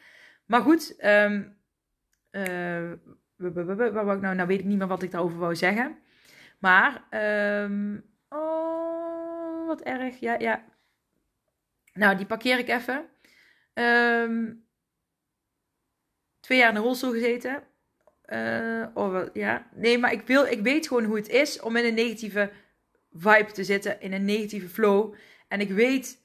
[0.45, 1.57] Maar goed, um,
[3.37, 4.35] waar wou ik nou?
[4.35, 5.97] Nou weet ik niet meer wat ik daarover wou zeggen.
[6.59, 7.03] Maar,
[7.63, 10.19] um, oh, wat erg.
[10.19, 10.65] Ja, ja.
[11.93, 13.09] Nou, die parkeer ik even.
[13.73, 14.65] Um,
[16.39, 17.63] twee jaar in de rolstoel gezeten.
[18.25, 19.69] Uh, oh, ja.
[19.75, 22.51] Nee, maar ik, wil, ik weet gewoon hoe het is om in een negatieve
[23.11, 25.15] vibe te zitten, in een negatieve flow.
[25.47, 26.21] En ik weet,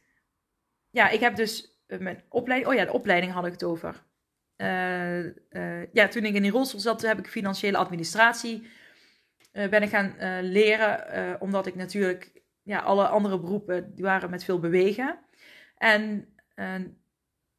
[0.90, 4.02] ja, ik heb dus mijn opleiding, oh ja, de opleiding had ik het over.
[4.56, 8.68] Uh, ja, toen ik in die rolstoel zat, heb ik financiële administratie
[9.52, 14.58] ben ik gaan leren, omdat ik natuurlijk, ja, alle andere beroepen, die waren met veel
[14.58, 15.18] bewegen.
[15.76, 16.28] En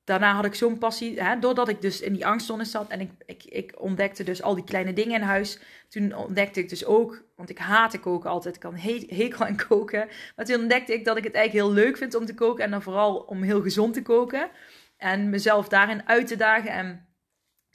[0.03, 3.12] daarna had ik zo'n passie, hè, doordat ik dus in die angstzone zat en ik,
[3.25, 5.60] ik, ik ontdekte dus al die kleine dingen in huis.
[5.89, 9.58] Toen ontdekte ik dus ook, want ik haatte koken altijd, ik kan he hekel aan
[9.67, 10.08] koken.
[10.36, 12.71] Maar toen ontdekte ik dat ik het eigenlijk heel leuk vind om te koken en
[12.71, 14.49] dan vooral om heel gezond te koken.
[14.97, 17.08] En mezelf daarin uit te dagen en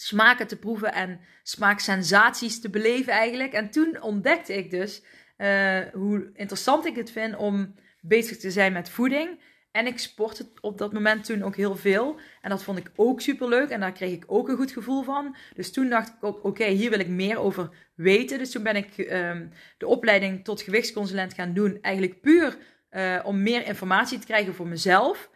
[0.01, 3.53] smaken te proeven en smaaksensaties te beleven eigenlijk.
[3.53, 5.03] En toen ontdekte ik dus
[5.39, 9.41] uh, hoe interessant ik het vind om bezig te zijn met voeding.
[9.71, 12.21] En ik sportte op dat moment toen ook heel veel.
[12.41, 13.69] En dat vond ik ook super leuk.
[13.69, 15.37] En daar kreeg ik ook een goed gevoel van.
[15.55, 18.39] Dus toen dacht ik ook, oké, hier wil ik meer over weten.
[18.39, 21.79] Dus toen ben ik um, de opleiding tot gewichtsconsulent gaan doen.
[21.81, 22.57] Eigenlijk puur
[22.91, 25.31] uh, om meer informatie te krijgen voor mezelf.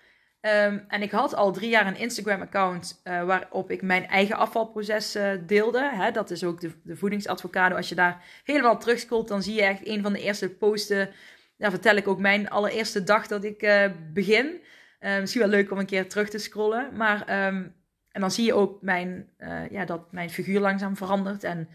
[0.47, 5.17] Um, en ik had al drie jaar een Instagram-account uh, waarop ik mijn eigen afvalproces
[5.17, 5.91] uh, deelde.
[5.93, 7.77] Hè, dat is ook de, de voedingsadvocado.
[7.77, 11.11] Als je daar helemaal terugscrollt, dan zie je echt een van de eerste posten
[11.57, 14.61] ja, vertel ik ook mijn allereerste dag dat ik uh, begin.
[15.01, 16.97] Misschien wel leuk om een keer terug te scrollen.
[16.97, 17.75] Maar, um,
[18.11, 19.31] en dan zie je ook mijn,
[19.71, 21.69] ja, dat mijn figuur langzaam verandert en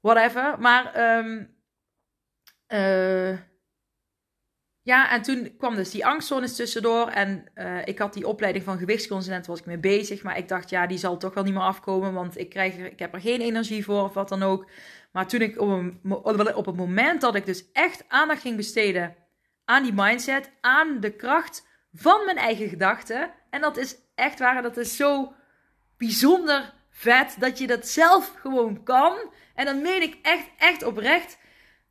[0.00, 0.58] whatever.
[0.58, 1.54] Maar um,
[4.82, 7.08] ja, en toen kwam dus die angstzones tussendoor.
[7.08, 7.44] En
[7.84, 10.22] ik had die opleiding van gewichtsconsulent, was ik mee bezig.
[10.22, 12.12] Maar ik dacht, ja, die zal toch wel niet meer afkomen.
[12.12, 14.70] Want ik, krijg ik heb er geen energie voor of wat dan ook.
[15.12, 19.16] Maar toen ik op, op het moment dat ik dus echt aandacht ging besteden
[19.64, 23.30] aan die mindset, aan de kracht van mijn eigen gedachten.
[23.50, 25.32] En dat is echt waar, dat is zo
[25.96, 29.32] bijzonder vet dat je dat zelf gewoon kan.
[29.54, 31.38] En dan meen ik echt, echt oprecht.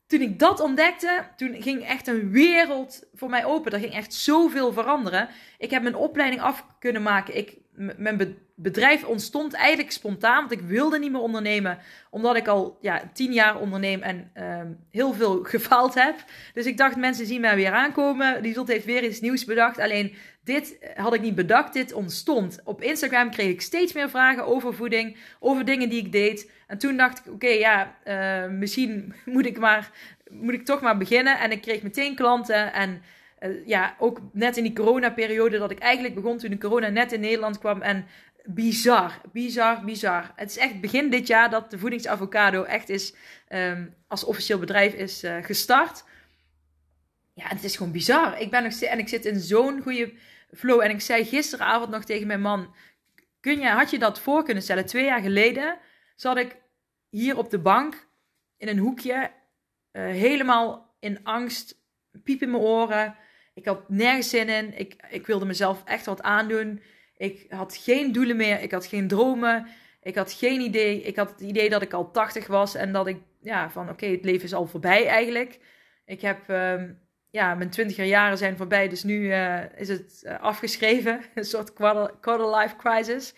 [0.10, 3.72] Toen ik dat ontdekte, toen ging echt een wereld voor mij open.
[3.72, 5.30] Er ging echt zoveel veranderen.
[5.58, 7.38] Ik heb mijn opleiding af kunnen maken.
[7.38, 7.58] Ik,
[7.98, 11.78] mijn bedrijf ontstond eigenlijk spontaan, want ik wilde niet meer ondernemen,
[12.10, 16.16] omdat ik al ja, tien jaar onderneem en uh, heel veel gefaald heb.
[16.54, 18.44] Dus ik dacht, mensen zien mij weer aankomen.
[18.44, 19.80] Die Zult heeft weer iets nieuws bedacht.
[19.80, 22.60] Alleen dit had ik niet bedacht, dit ontstond.
[22.64, 26.52] Op Instagram kreeg ik steeds meer vragen over voeding, over dingen die ik deed.
[26.68, 29.92] En toen dacht ik, oké, ja, uh, misschien moet ik, maar,
[30.30, 31.40] moet ik toch maar beginnen.
[31.40, 33.02] En ik kreeg meteen klanten en...
[33.40, 37.12] Uh, ja, ook net in die coronaperiode dat ik eigenlijk begon toen de corona net
[37.12, 37.82] in Nederland kwam.
[37.82, 38.06] En
[38.44, 40.32] bizar, bizar, bizar.
[40.36, 43.14] Het is echt begin dit jaar dat de voedingsavocado echt is,
[43.50, 46.04] um, als officieel bedrijf is uh, gestart.
[47.34, 48.42] Ja, het is gewoon bizar.
[48.42, 50.14] Ik ben nog en ik zit in zo'n goede
[50.54, 50.82] flow.
[50.82, 52.74] En ik zei gisteravond nog tegen mijn man:
[53.40, 54.86] kun je, had je dat voor kunnen stellen?
[54.86, 55.78] Twee jaar geleden
[56.16, 56.58] zat ik
[57.10, 58.08] hier op de bank
[58.58, 59.32] in een hoekje,
[59.92, 61.76] uh, helemaal in angst,
[62.24, 63.16] piep in mijn oren.
[63.54, 64.80] Ik had nergens zin in.
[64.80, 66.82] Ik, ik wilde mezelf echt wat aandoen.
[67.20, 68.62] Ik had geen doelen meer.
[68.62, 69.68] Ik had geen dromen.
[70.02, 71.02] Ik had geen idee.
[71.02, 74.06] Ik had het idee dat ik al 80 was en dat ik, ja, van oké,
[74.06, 75.60] het leven is al voorbij eigenlijk.
[76.06, 76.92] Ik heb, ehm,
[77.30, 81.22] ja, mijn twintiger jaren zijn voorbij, dus nu uh, is het uh, afgeschreven.
[81.36, 81.74] Een soort
[82.20, 83.34] quarter, life crisis.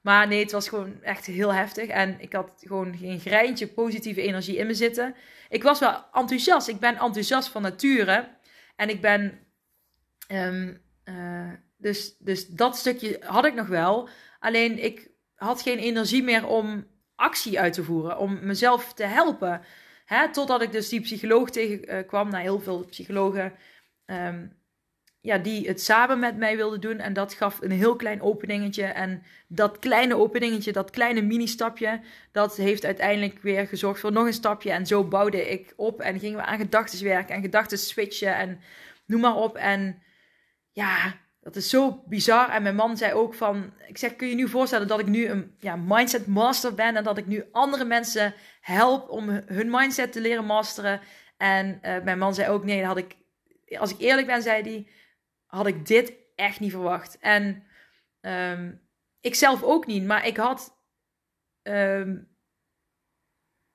[0.00, 1.88] Maar nee, het was gewoon echt heel heftig.
[1.88, 5.14] En ik had gewoon geen greintje positieve energie in me zitten.
[5.48, 6.68] Ik was wel enthousiast.
[6.68, 8.28] Ik ben enthousiast van nature.
[8.76, 9.38] En ik ben.
[10.32, 14.08] Um, uh, dus, dus dat stukje had ik nog wel.
[14.38, 18.18] Alleen ik had geen energie meer om actie uit te voeren.
[18.18, 19.60] Om mezelf te helpen.
[20.04, 22.26] Hè, totdat ik dus die psycholoog tegenkwam.
[22.26, 23.52] Uh, naar heel veel psychologen.
[24.06, 24.56] Um,
[25.20, 26.98] ja, die het samen met mij wilde doen.
[26.98, 28.84] En dat gaf een heel klein openingetje.
[28.84, 32.00] En dat kleine openingetje, dat kleine mini-stapje,
[32.32, 34.70] dat heeft uiteindelijk weer gezorgd voor nog een stapje.
[34.70, 38.60] En zo bouwde ik op en gingen we aan gedachten werken en gedachten switchen en
[39.06, 39.56] noem maar op.
[39.56, 40.02] En
[40.72, 41.16] ja,
[41.48, 42.48] dat is zo bizar.
[42.48, 45.06] En mijn man zei ook van, ik zeg, kun je je nu voorstellen dat ik
[45.06, 49.70] nu een ja, mindset master ben en dat ik nu andere mensen help om hun
[49.70, 51.00] mindset te leren masteren.
[51.36, 53.16] En uh, mijn man zei ook, nee, had ik,
[53.78, 54.88] als ik eerlijk ben, zei hij,
[55.46, 57.18] had ik dit echt niet verwacht.
[57.18, 57.62] En
[58.20, 58.80] um,
[59.20, 60.76] ik zelf ook niet, maar ik had.
[61.62, 62.36] Um,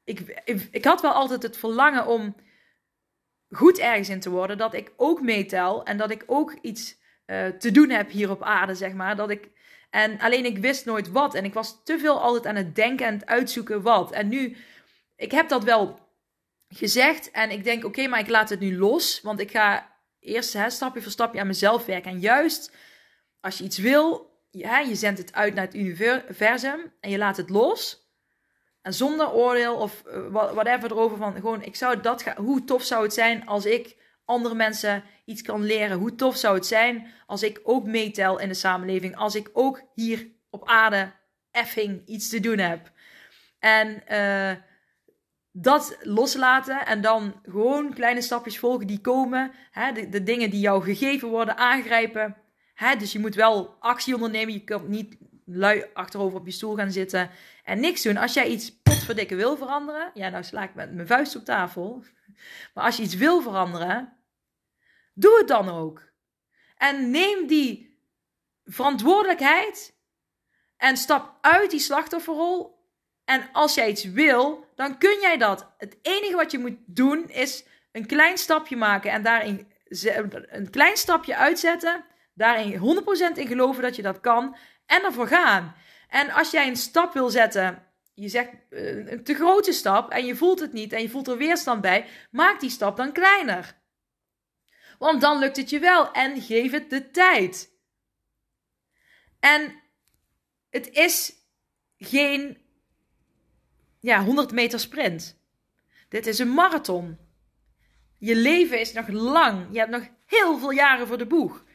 [0.03, 2.35] ik, ik, ik, had wel altijd het verlangen om
[3.49, 4.57] goed ergens in te worden.
[4.57, 7.01] Dat ik ook meetel en dat ik ook iets
[7.33, 9.15] uh, te doen heb hier op aarde, zeg maar.
[9.15, 9.49] Dat ik,
[9.89, 11.35] en alleen ik wist nooit wat.
[11.35, 14.11] En ik was te veel altijd aan het denken en het uitzoeken wat.
[14.11, 14.57] En nu,
[15.15, 15.99] ik heb dat wel
[16.67, 17.31] gezegd.
[17.31, 19.21] En ik denk, oké, maar ik laat het nu los.
[19.21, 22.11] Want ik ga eerst hè, stapje voor stapje aan mezelf werken.
[22.11, 22.71] En juist
[23.39, 27.37] als je iets wil, ja, je zendt het uit naar het universum en je laat
[27.37, 28.01] het los.
[28.81, 32.45] En zonder oordeel of uh, whatever erover van gewoon, ik zou dat gaan.
[32.45, 35.97] Hoe tof zou het zijn als ik andere mensen iets kan leren?
[35.97, 39.15] Hoe tof zou het zijn als ik ook meetel in de samenleving?
[39.15, 41.11] Als ik ook hier op aarde
[41.51, 42.91] effing iets te doen heb.
[43.59, 44.51] En uh,
[45.51, 49.51] dat loslaten en dan gewoon kleine stapjes volgen die komen.
[49.71, 52.35] Hè, de, dingen die jou gegeven worden, aangrijpen.
[52.73, 54.53] Hè, dus je moet wel actie ondernemen.
[54.53, 57.29] Je kunt niet lui achterover op je stoel gaan zitten
[57.63, 58.17] en niks doen.
[58.17, 60.11] Als jij iets potverdikke wil veranderen.
[60.13, 62.03] Ja, nou sla ik met mijn vuist op tafel.
[62.73, 64.17] Maar als je iets wil veranderen,
[65.13, 66.11] doe het dan ook.
[66.77, 68.01] En neem die
[68.65, 69.95] verantwoordelijkheid
[70.77, 72.73] en stap uit die slachtofferrol
[73.25, 75.73] en als jij iets wil, dan kun jij dat.
[75.77, 79.71] Het enige wat je moet doen is een klein stapje maken en daarin
[80.49, 82.05] een klein stapje uitzetten.
[82.33, 85.75] Daarin 100% in geloven dat je dat kan en ervoor gaan.
[86.09, 90.25] En als jij een stap wil zetten, je zegt eh, een te grote stap en
[90.25, 93.81] je voelt het niet en je voelt er weerstand bij, maak die stap dan kleiner.
[94.97, 97.71] Want dan lukt het je wel en geef het de tijd.
[99.39, 99.81] En
[100.69, 101.33] het is
[101.97, 102.57] geen
[103.99, 105.41] ja, 100 meter sprint.
[106.09, 107.17] Dit is een marathon.
[108.17, 109.67] Je leven is nog lang.
[109.71, 111.65] Je hebt nog heel veel jaren voor de boeg.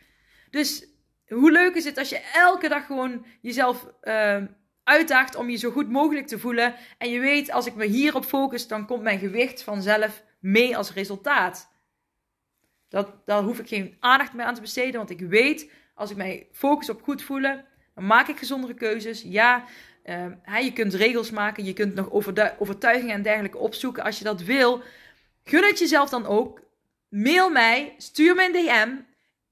[0.51, 0.87] Dus
[1.27, 4.43] hoe leuk is het als je elke dag gewoon jezelf uh,
[4.89, 6.75] uitdaagt om je zo goed mogelijk te voelen.
[6.99, 10.93] En je weet, als ik me hierop focus, dan komt mijn gewicht vanzelf mee als
[10.93, 11.71] resultaat.
[12.89, 16.17] Dat, daar hoef ik geen aandacht meer aan te besteden, want ik weet, als ik
[16.17, 19.23] mij focus op goed voelen, dan maak ik gezondere keuzes.
[19.23, 19.65] Ja,
[20.05, 22.11] uh, je kunt regels maken, je kunt nog
[22.59, 24.83] overtuigingen en dergelijke opzoeken als je dat wil.
[25.45, 26.61] Gun het jezelf dan ook.
[27.09, 29.03] Mail mij, stuur me een DM.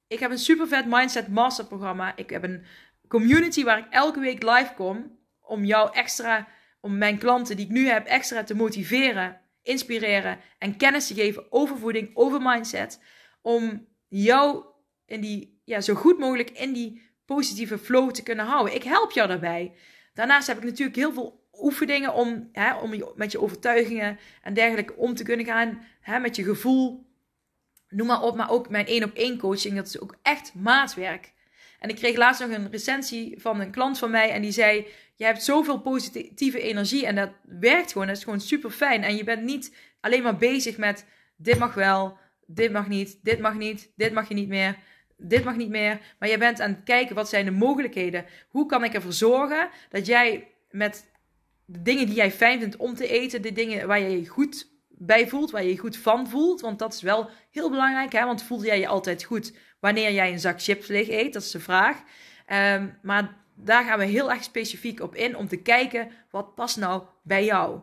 [0.07, 2.17] Ik heb een super vet Mindset Master programma.
[2.17, 2.65] Ik heb een
[3.09, 5.19] community waar ik elke week live kom.
[5.47, 6.49] Om jou extra,
[6.81, 11.53] om mijn klanten die ik nu heb, extra te motiveren, inspireren en kennis te geven
[11.53, 13.01] over voeding, over mindset.
[13.43, 14.65] Om jou
[15.07, 18.75] in die, ja, zo goed mogelijk in die positieve flow te kunnen houden.
[18.75, 19.73] Ik help jou daarbij.
[20.15, 24.97] Daarnaast heb ik natuurlijk heel veel oefeningen om, hè, om met je overtuigingen en dergelijke
[24.97, 25.87] om te kunnen gaan.
[26.01, 27.07] Hè, met je gevoel.
[27.89, 28.37] Noem maar op.
[28.37, 29.77] Maar ook mijn één op één coaching.
[29.77, 31.33] Dat is ook echt maatwerk.
[31.81, 34.31] En ik kreeg laatst nog een recensie van een klant van mij.
[34.31, 37.07] En die zei: Je hebt zoveel positieve energie.
[37.07, 38.07] En dat werkt gewoon.
[38.07, 39.03] Dat is gewoon super fijn.
[39.03, 41.07] En je bent niet alleen maar bezig met:
[41.37, 44.77] Dit mag wel, dit mag niet, dit mag niet, dit mag je niet meer
[45.17, 46.01] dit mag niet meer.
[46.19, 48.25] Maar je bent aan het kijken wat zijn de mogelijkheden.
[48.49, 51.11] Hoe kan ik ervoor zorgen dat jij met
[51.65, 54.75] de dingen die jij fijn vindt om te eten, de dingen waar je je goed
[54.89, 56.61] bij voelt, waar je je goed van voelt.
[56.61, 58.25] Want dat is wel heel belangrijk, hè?
[58.25, 61.33] want voel jij je altijd goed wanneer jij een zak chips leeg eet?
[61.33, 62.03] Dat is de vraag.
[62.53, 66.77] Um, maar daar gaan we heel erg specifiek op in om te kijken wat past
[66.77, 67.81] nou bij jou.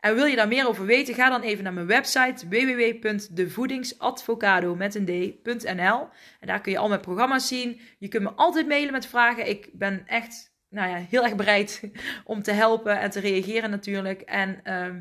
[0.00, 4.94] En wil je daar meer over weten, ga dan even naar mijn website www.devoedingsadvocado met
[4.94, 6.08] een d.nl.
[6.40, 7.80] En daar kun je al mijn programma's zien.
[7.98, 9.48] Je kunt me altijd mailen met vragen.
[9.48, 11.90] Ik ben echt nou ja, heel erg bereid
[12.24, 14.20] om te helpen en te reageren natuurlijk.
[14.20, 15.00] En ehm,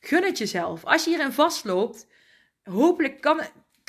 [0.00, 0.84] gun het jezelf.
[0.84, 2.06] Als je hierin vastloopt,
[2.62, 3.40] hopelijk kan,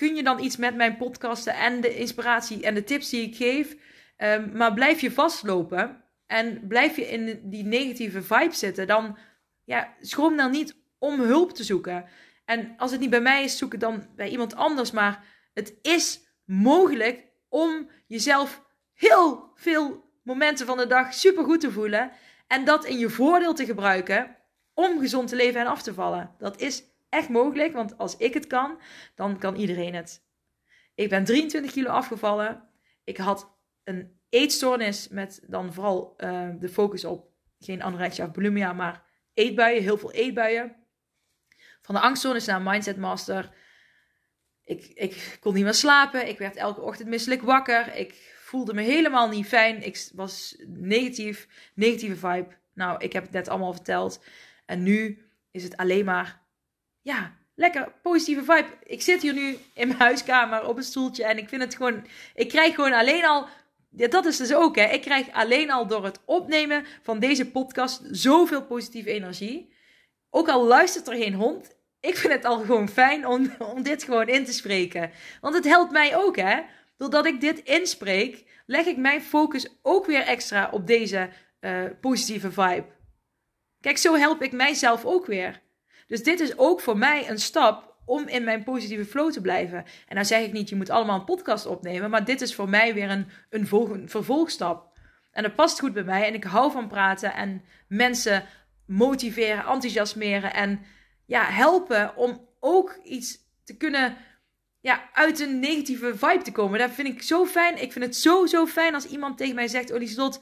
[0.02, 3.36] kun je dan iets met mijn podcasten en de inspiratie en de tips die ik
[3.36, 3.76] geef.
[4.18, 9.18] Ehm, maar blijf je vastlopen en blijf je in die negatieve vibe zitten, dan
[9.64, 12.06] ja, schroom dan niet om hulp te zoeken.
[12.46, 14.92] En als het niet bij mij is, zoek het dan bij iemand anders.
[14.92, 15.24] Maar
[15.54, 22.12] het is mogelijk om jezelf heel veel momenten van de dag super goed te voelen.
[22.48, 24.38] En dat in je voordeel te gebruiken
[24.74, 26.36] om gezond te leven en af te vallen.
[26.38, 28.80] Dat is echt mogelijk, want als ik het kan,
[29.16, 30.24] dan kan iedereen het.
[30.96, 32.70] Ik ben 23 kilo afgevallen.
[33.04, 38.74] Ik had een eetstoornis met dan vooral uh, de focus op geen anorexia of bulimia,
[38.74, 39.04] maar
[39.34, 40.76] eetbuien, heel veel eetbuien.
[41.82, 43.50] Van de angststoornis naar Mindset Master.
[44.64, 46.28] Ik, ik kon niet meer slapen.
[46.28, 47.96] Ik werd elke ochtend misselijk wakker.
[47.96, 49.84] Ik voelde me helemaal niet fijn.
[49.84, 52.56] Ik was negatief, negatieve vibe.
[52.74, 54.24] Nou, ik heb het net allemaal verteld.
[54.66, 56.41] En nu is het alleen maar,
[57.02, 58.78] ja, lekker positieve vibe.
[58.84, 62.06] Ik zit hier nu in mijn huiskamer op een stoeltje en ik vind het gewoon,
[62.36, 63.48] ik krijg gewoon alleen al,
[63.90, 67.52] ja, dat is dus ook hè, ik krijg alleen al door het opnemen van deze
[67.52, 69.74] podcast zoveel positieve energie.
[70.30, 74.04] Ook al luistert er geen hond, ik vind het al gewoon fijn om, om dit
[74.04, 75.12] gewoon in te spreken.
[75.42, 76.62] Want het helpt mij ook hè.
[76.98, 81.30] Doordat ik dit inspreek, leg ik mijn focus ook weer extra op deze
[81.60, 82.86] uh, positieve vibe.
[83.80, 85.62] Kijk, zo help ik mijzelf ook weer.
[86.12, 89.78] Dus dit is ook voor mij een stap om in mijn positieve flow te blijven.
[89.78, 92.56] En dan nou zeg ik niet, je moet allemaal een podcast opnemen, maar dit is
[92.56, 94.98] voor mij weer een, een, volgende, vervolgstap.
[95.32, 98.46] En dat past goed bij mij en ik hou van praten en mensen
[98.86, 100.82] motiveren, enthousiasmeren en
[101.26, 104.18] ja, helpen om ook iets te kunnen
[104.82, 106.80] ja, uit een negatieve vibe te komen.
[106.80, 107.82] Dat vind ik zo fijn.
[107.82, 110.42] Ik vind het zo, zo fijn als iemand tegen mij zegt: Olie Slot,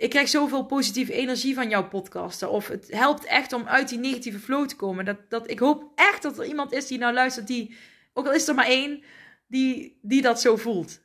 [0.00, 2.50] ik krijg zoveel positieve energie van jouw podcasten.
[2.50, 5.04] Of het helpt echt om uit die negatieve flow te komen.
[5.04, 7.76] Dat, dat, ik hoop echt dat er iemand is die nou luistert, die,
[8.12, 9.02] ook al is er maar één,
[9.46, 11.00] die, die dat zo voelt.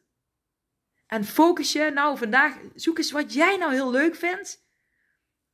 [1.08, 4.64] En focus je nou vandaag, zoek eens wat jij nou heel leuk vindt.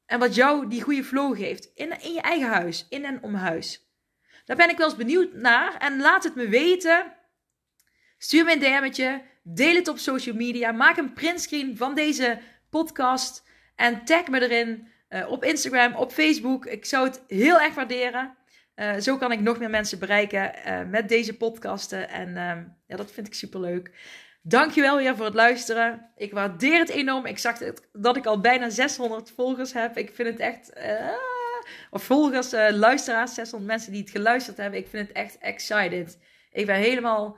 [0.06, 1.72] En wat jou die goede flow geeft.
[1.76, 3.92] In, in je eigen huis, in en om huis.
[4.46, 5.78] Daar ben ik wel eens benieuwd naar.
[5.78, 7.14] En laat het me weten.
[8.18, 9.22] Stuur me een DM'tje.
[9.44, 10.72] Deel het op social media.
[10.72, 12.39] Maak een printscreen van deze
[12.72, 13.43] podcast.
[13.76, 14.88] En tag me erin.
[15.09, 16.65] Uh, op Instagram, op Facebook.
[16.65, 18.38] Ik zou het heel erg waarderen.
[18.76, 22.09] Uh, zo kan ik nog meer mensen bereiken uh, met deze podcasten.
[22.09, 23.91] En ehm, ja, dat vind ik super leuk.
[24.41, 26.11] Dankjewel weer voor het luisteren.
[26.15, 27.26] Ik waardeer het enorm.
[27.26, 27.57] Ik zag
[27.91, 29.97] dat ik al bijna 600 volgers heb.
[29.97, 30.74] Ik vind het echt
[31.89, 34.80] of volgers, luisteraars, 600 mensen die het geluisterd hebben.
[34.80, 36.17] Ik vind het echt excited.
[36.51, 37.38] Ik ben helemaal,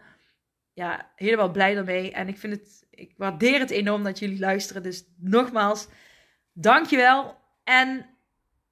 [0.73, 2.11] ja, helemaal blij daarmee.
[2.11, 4.83] En ik vind het, ik waardeer het enorm dat jullie luisteren.
[4.83, 5.87] Dus nogmaals,
[6.53, 7.37] dankjewel.
[7.63, 8.05] En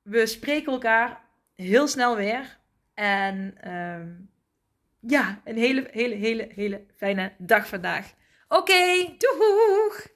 [0.01, 1.21] we spreken elkaar
[1.55, 2.59] heel snel weer.
[2.93, 8.13] En uh, ja, een hele, hele, hele, hele fijne dag vandaag.
[8.47, 10.10] Oké, okay, doeg!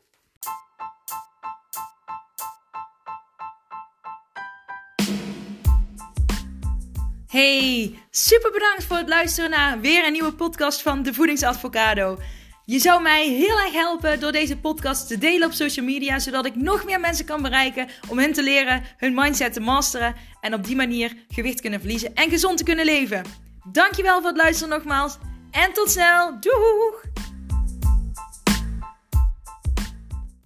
[7.28, 12.20] Hey, super bedankt voor het luisteren naar weer een nieuwe podcast van De Voedingsadvocado.
[12.66, 16.46] Je zou mij heel erg helpen door deze podcast te delen op social media, zodat
[16.46, 20.54] ik nog meer mensen kan bereiken om hen te leren hun mindset te masteren en
[20.54, 23.24] op die manier gewicht kunnen verliezen en gezond te kunnen leven.
[23.72, 25.18] Dankjewel voor het luisteren nogmaals
[25.52, 26.40] en tot snel.
[26.40, 27.04] Doeg!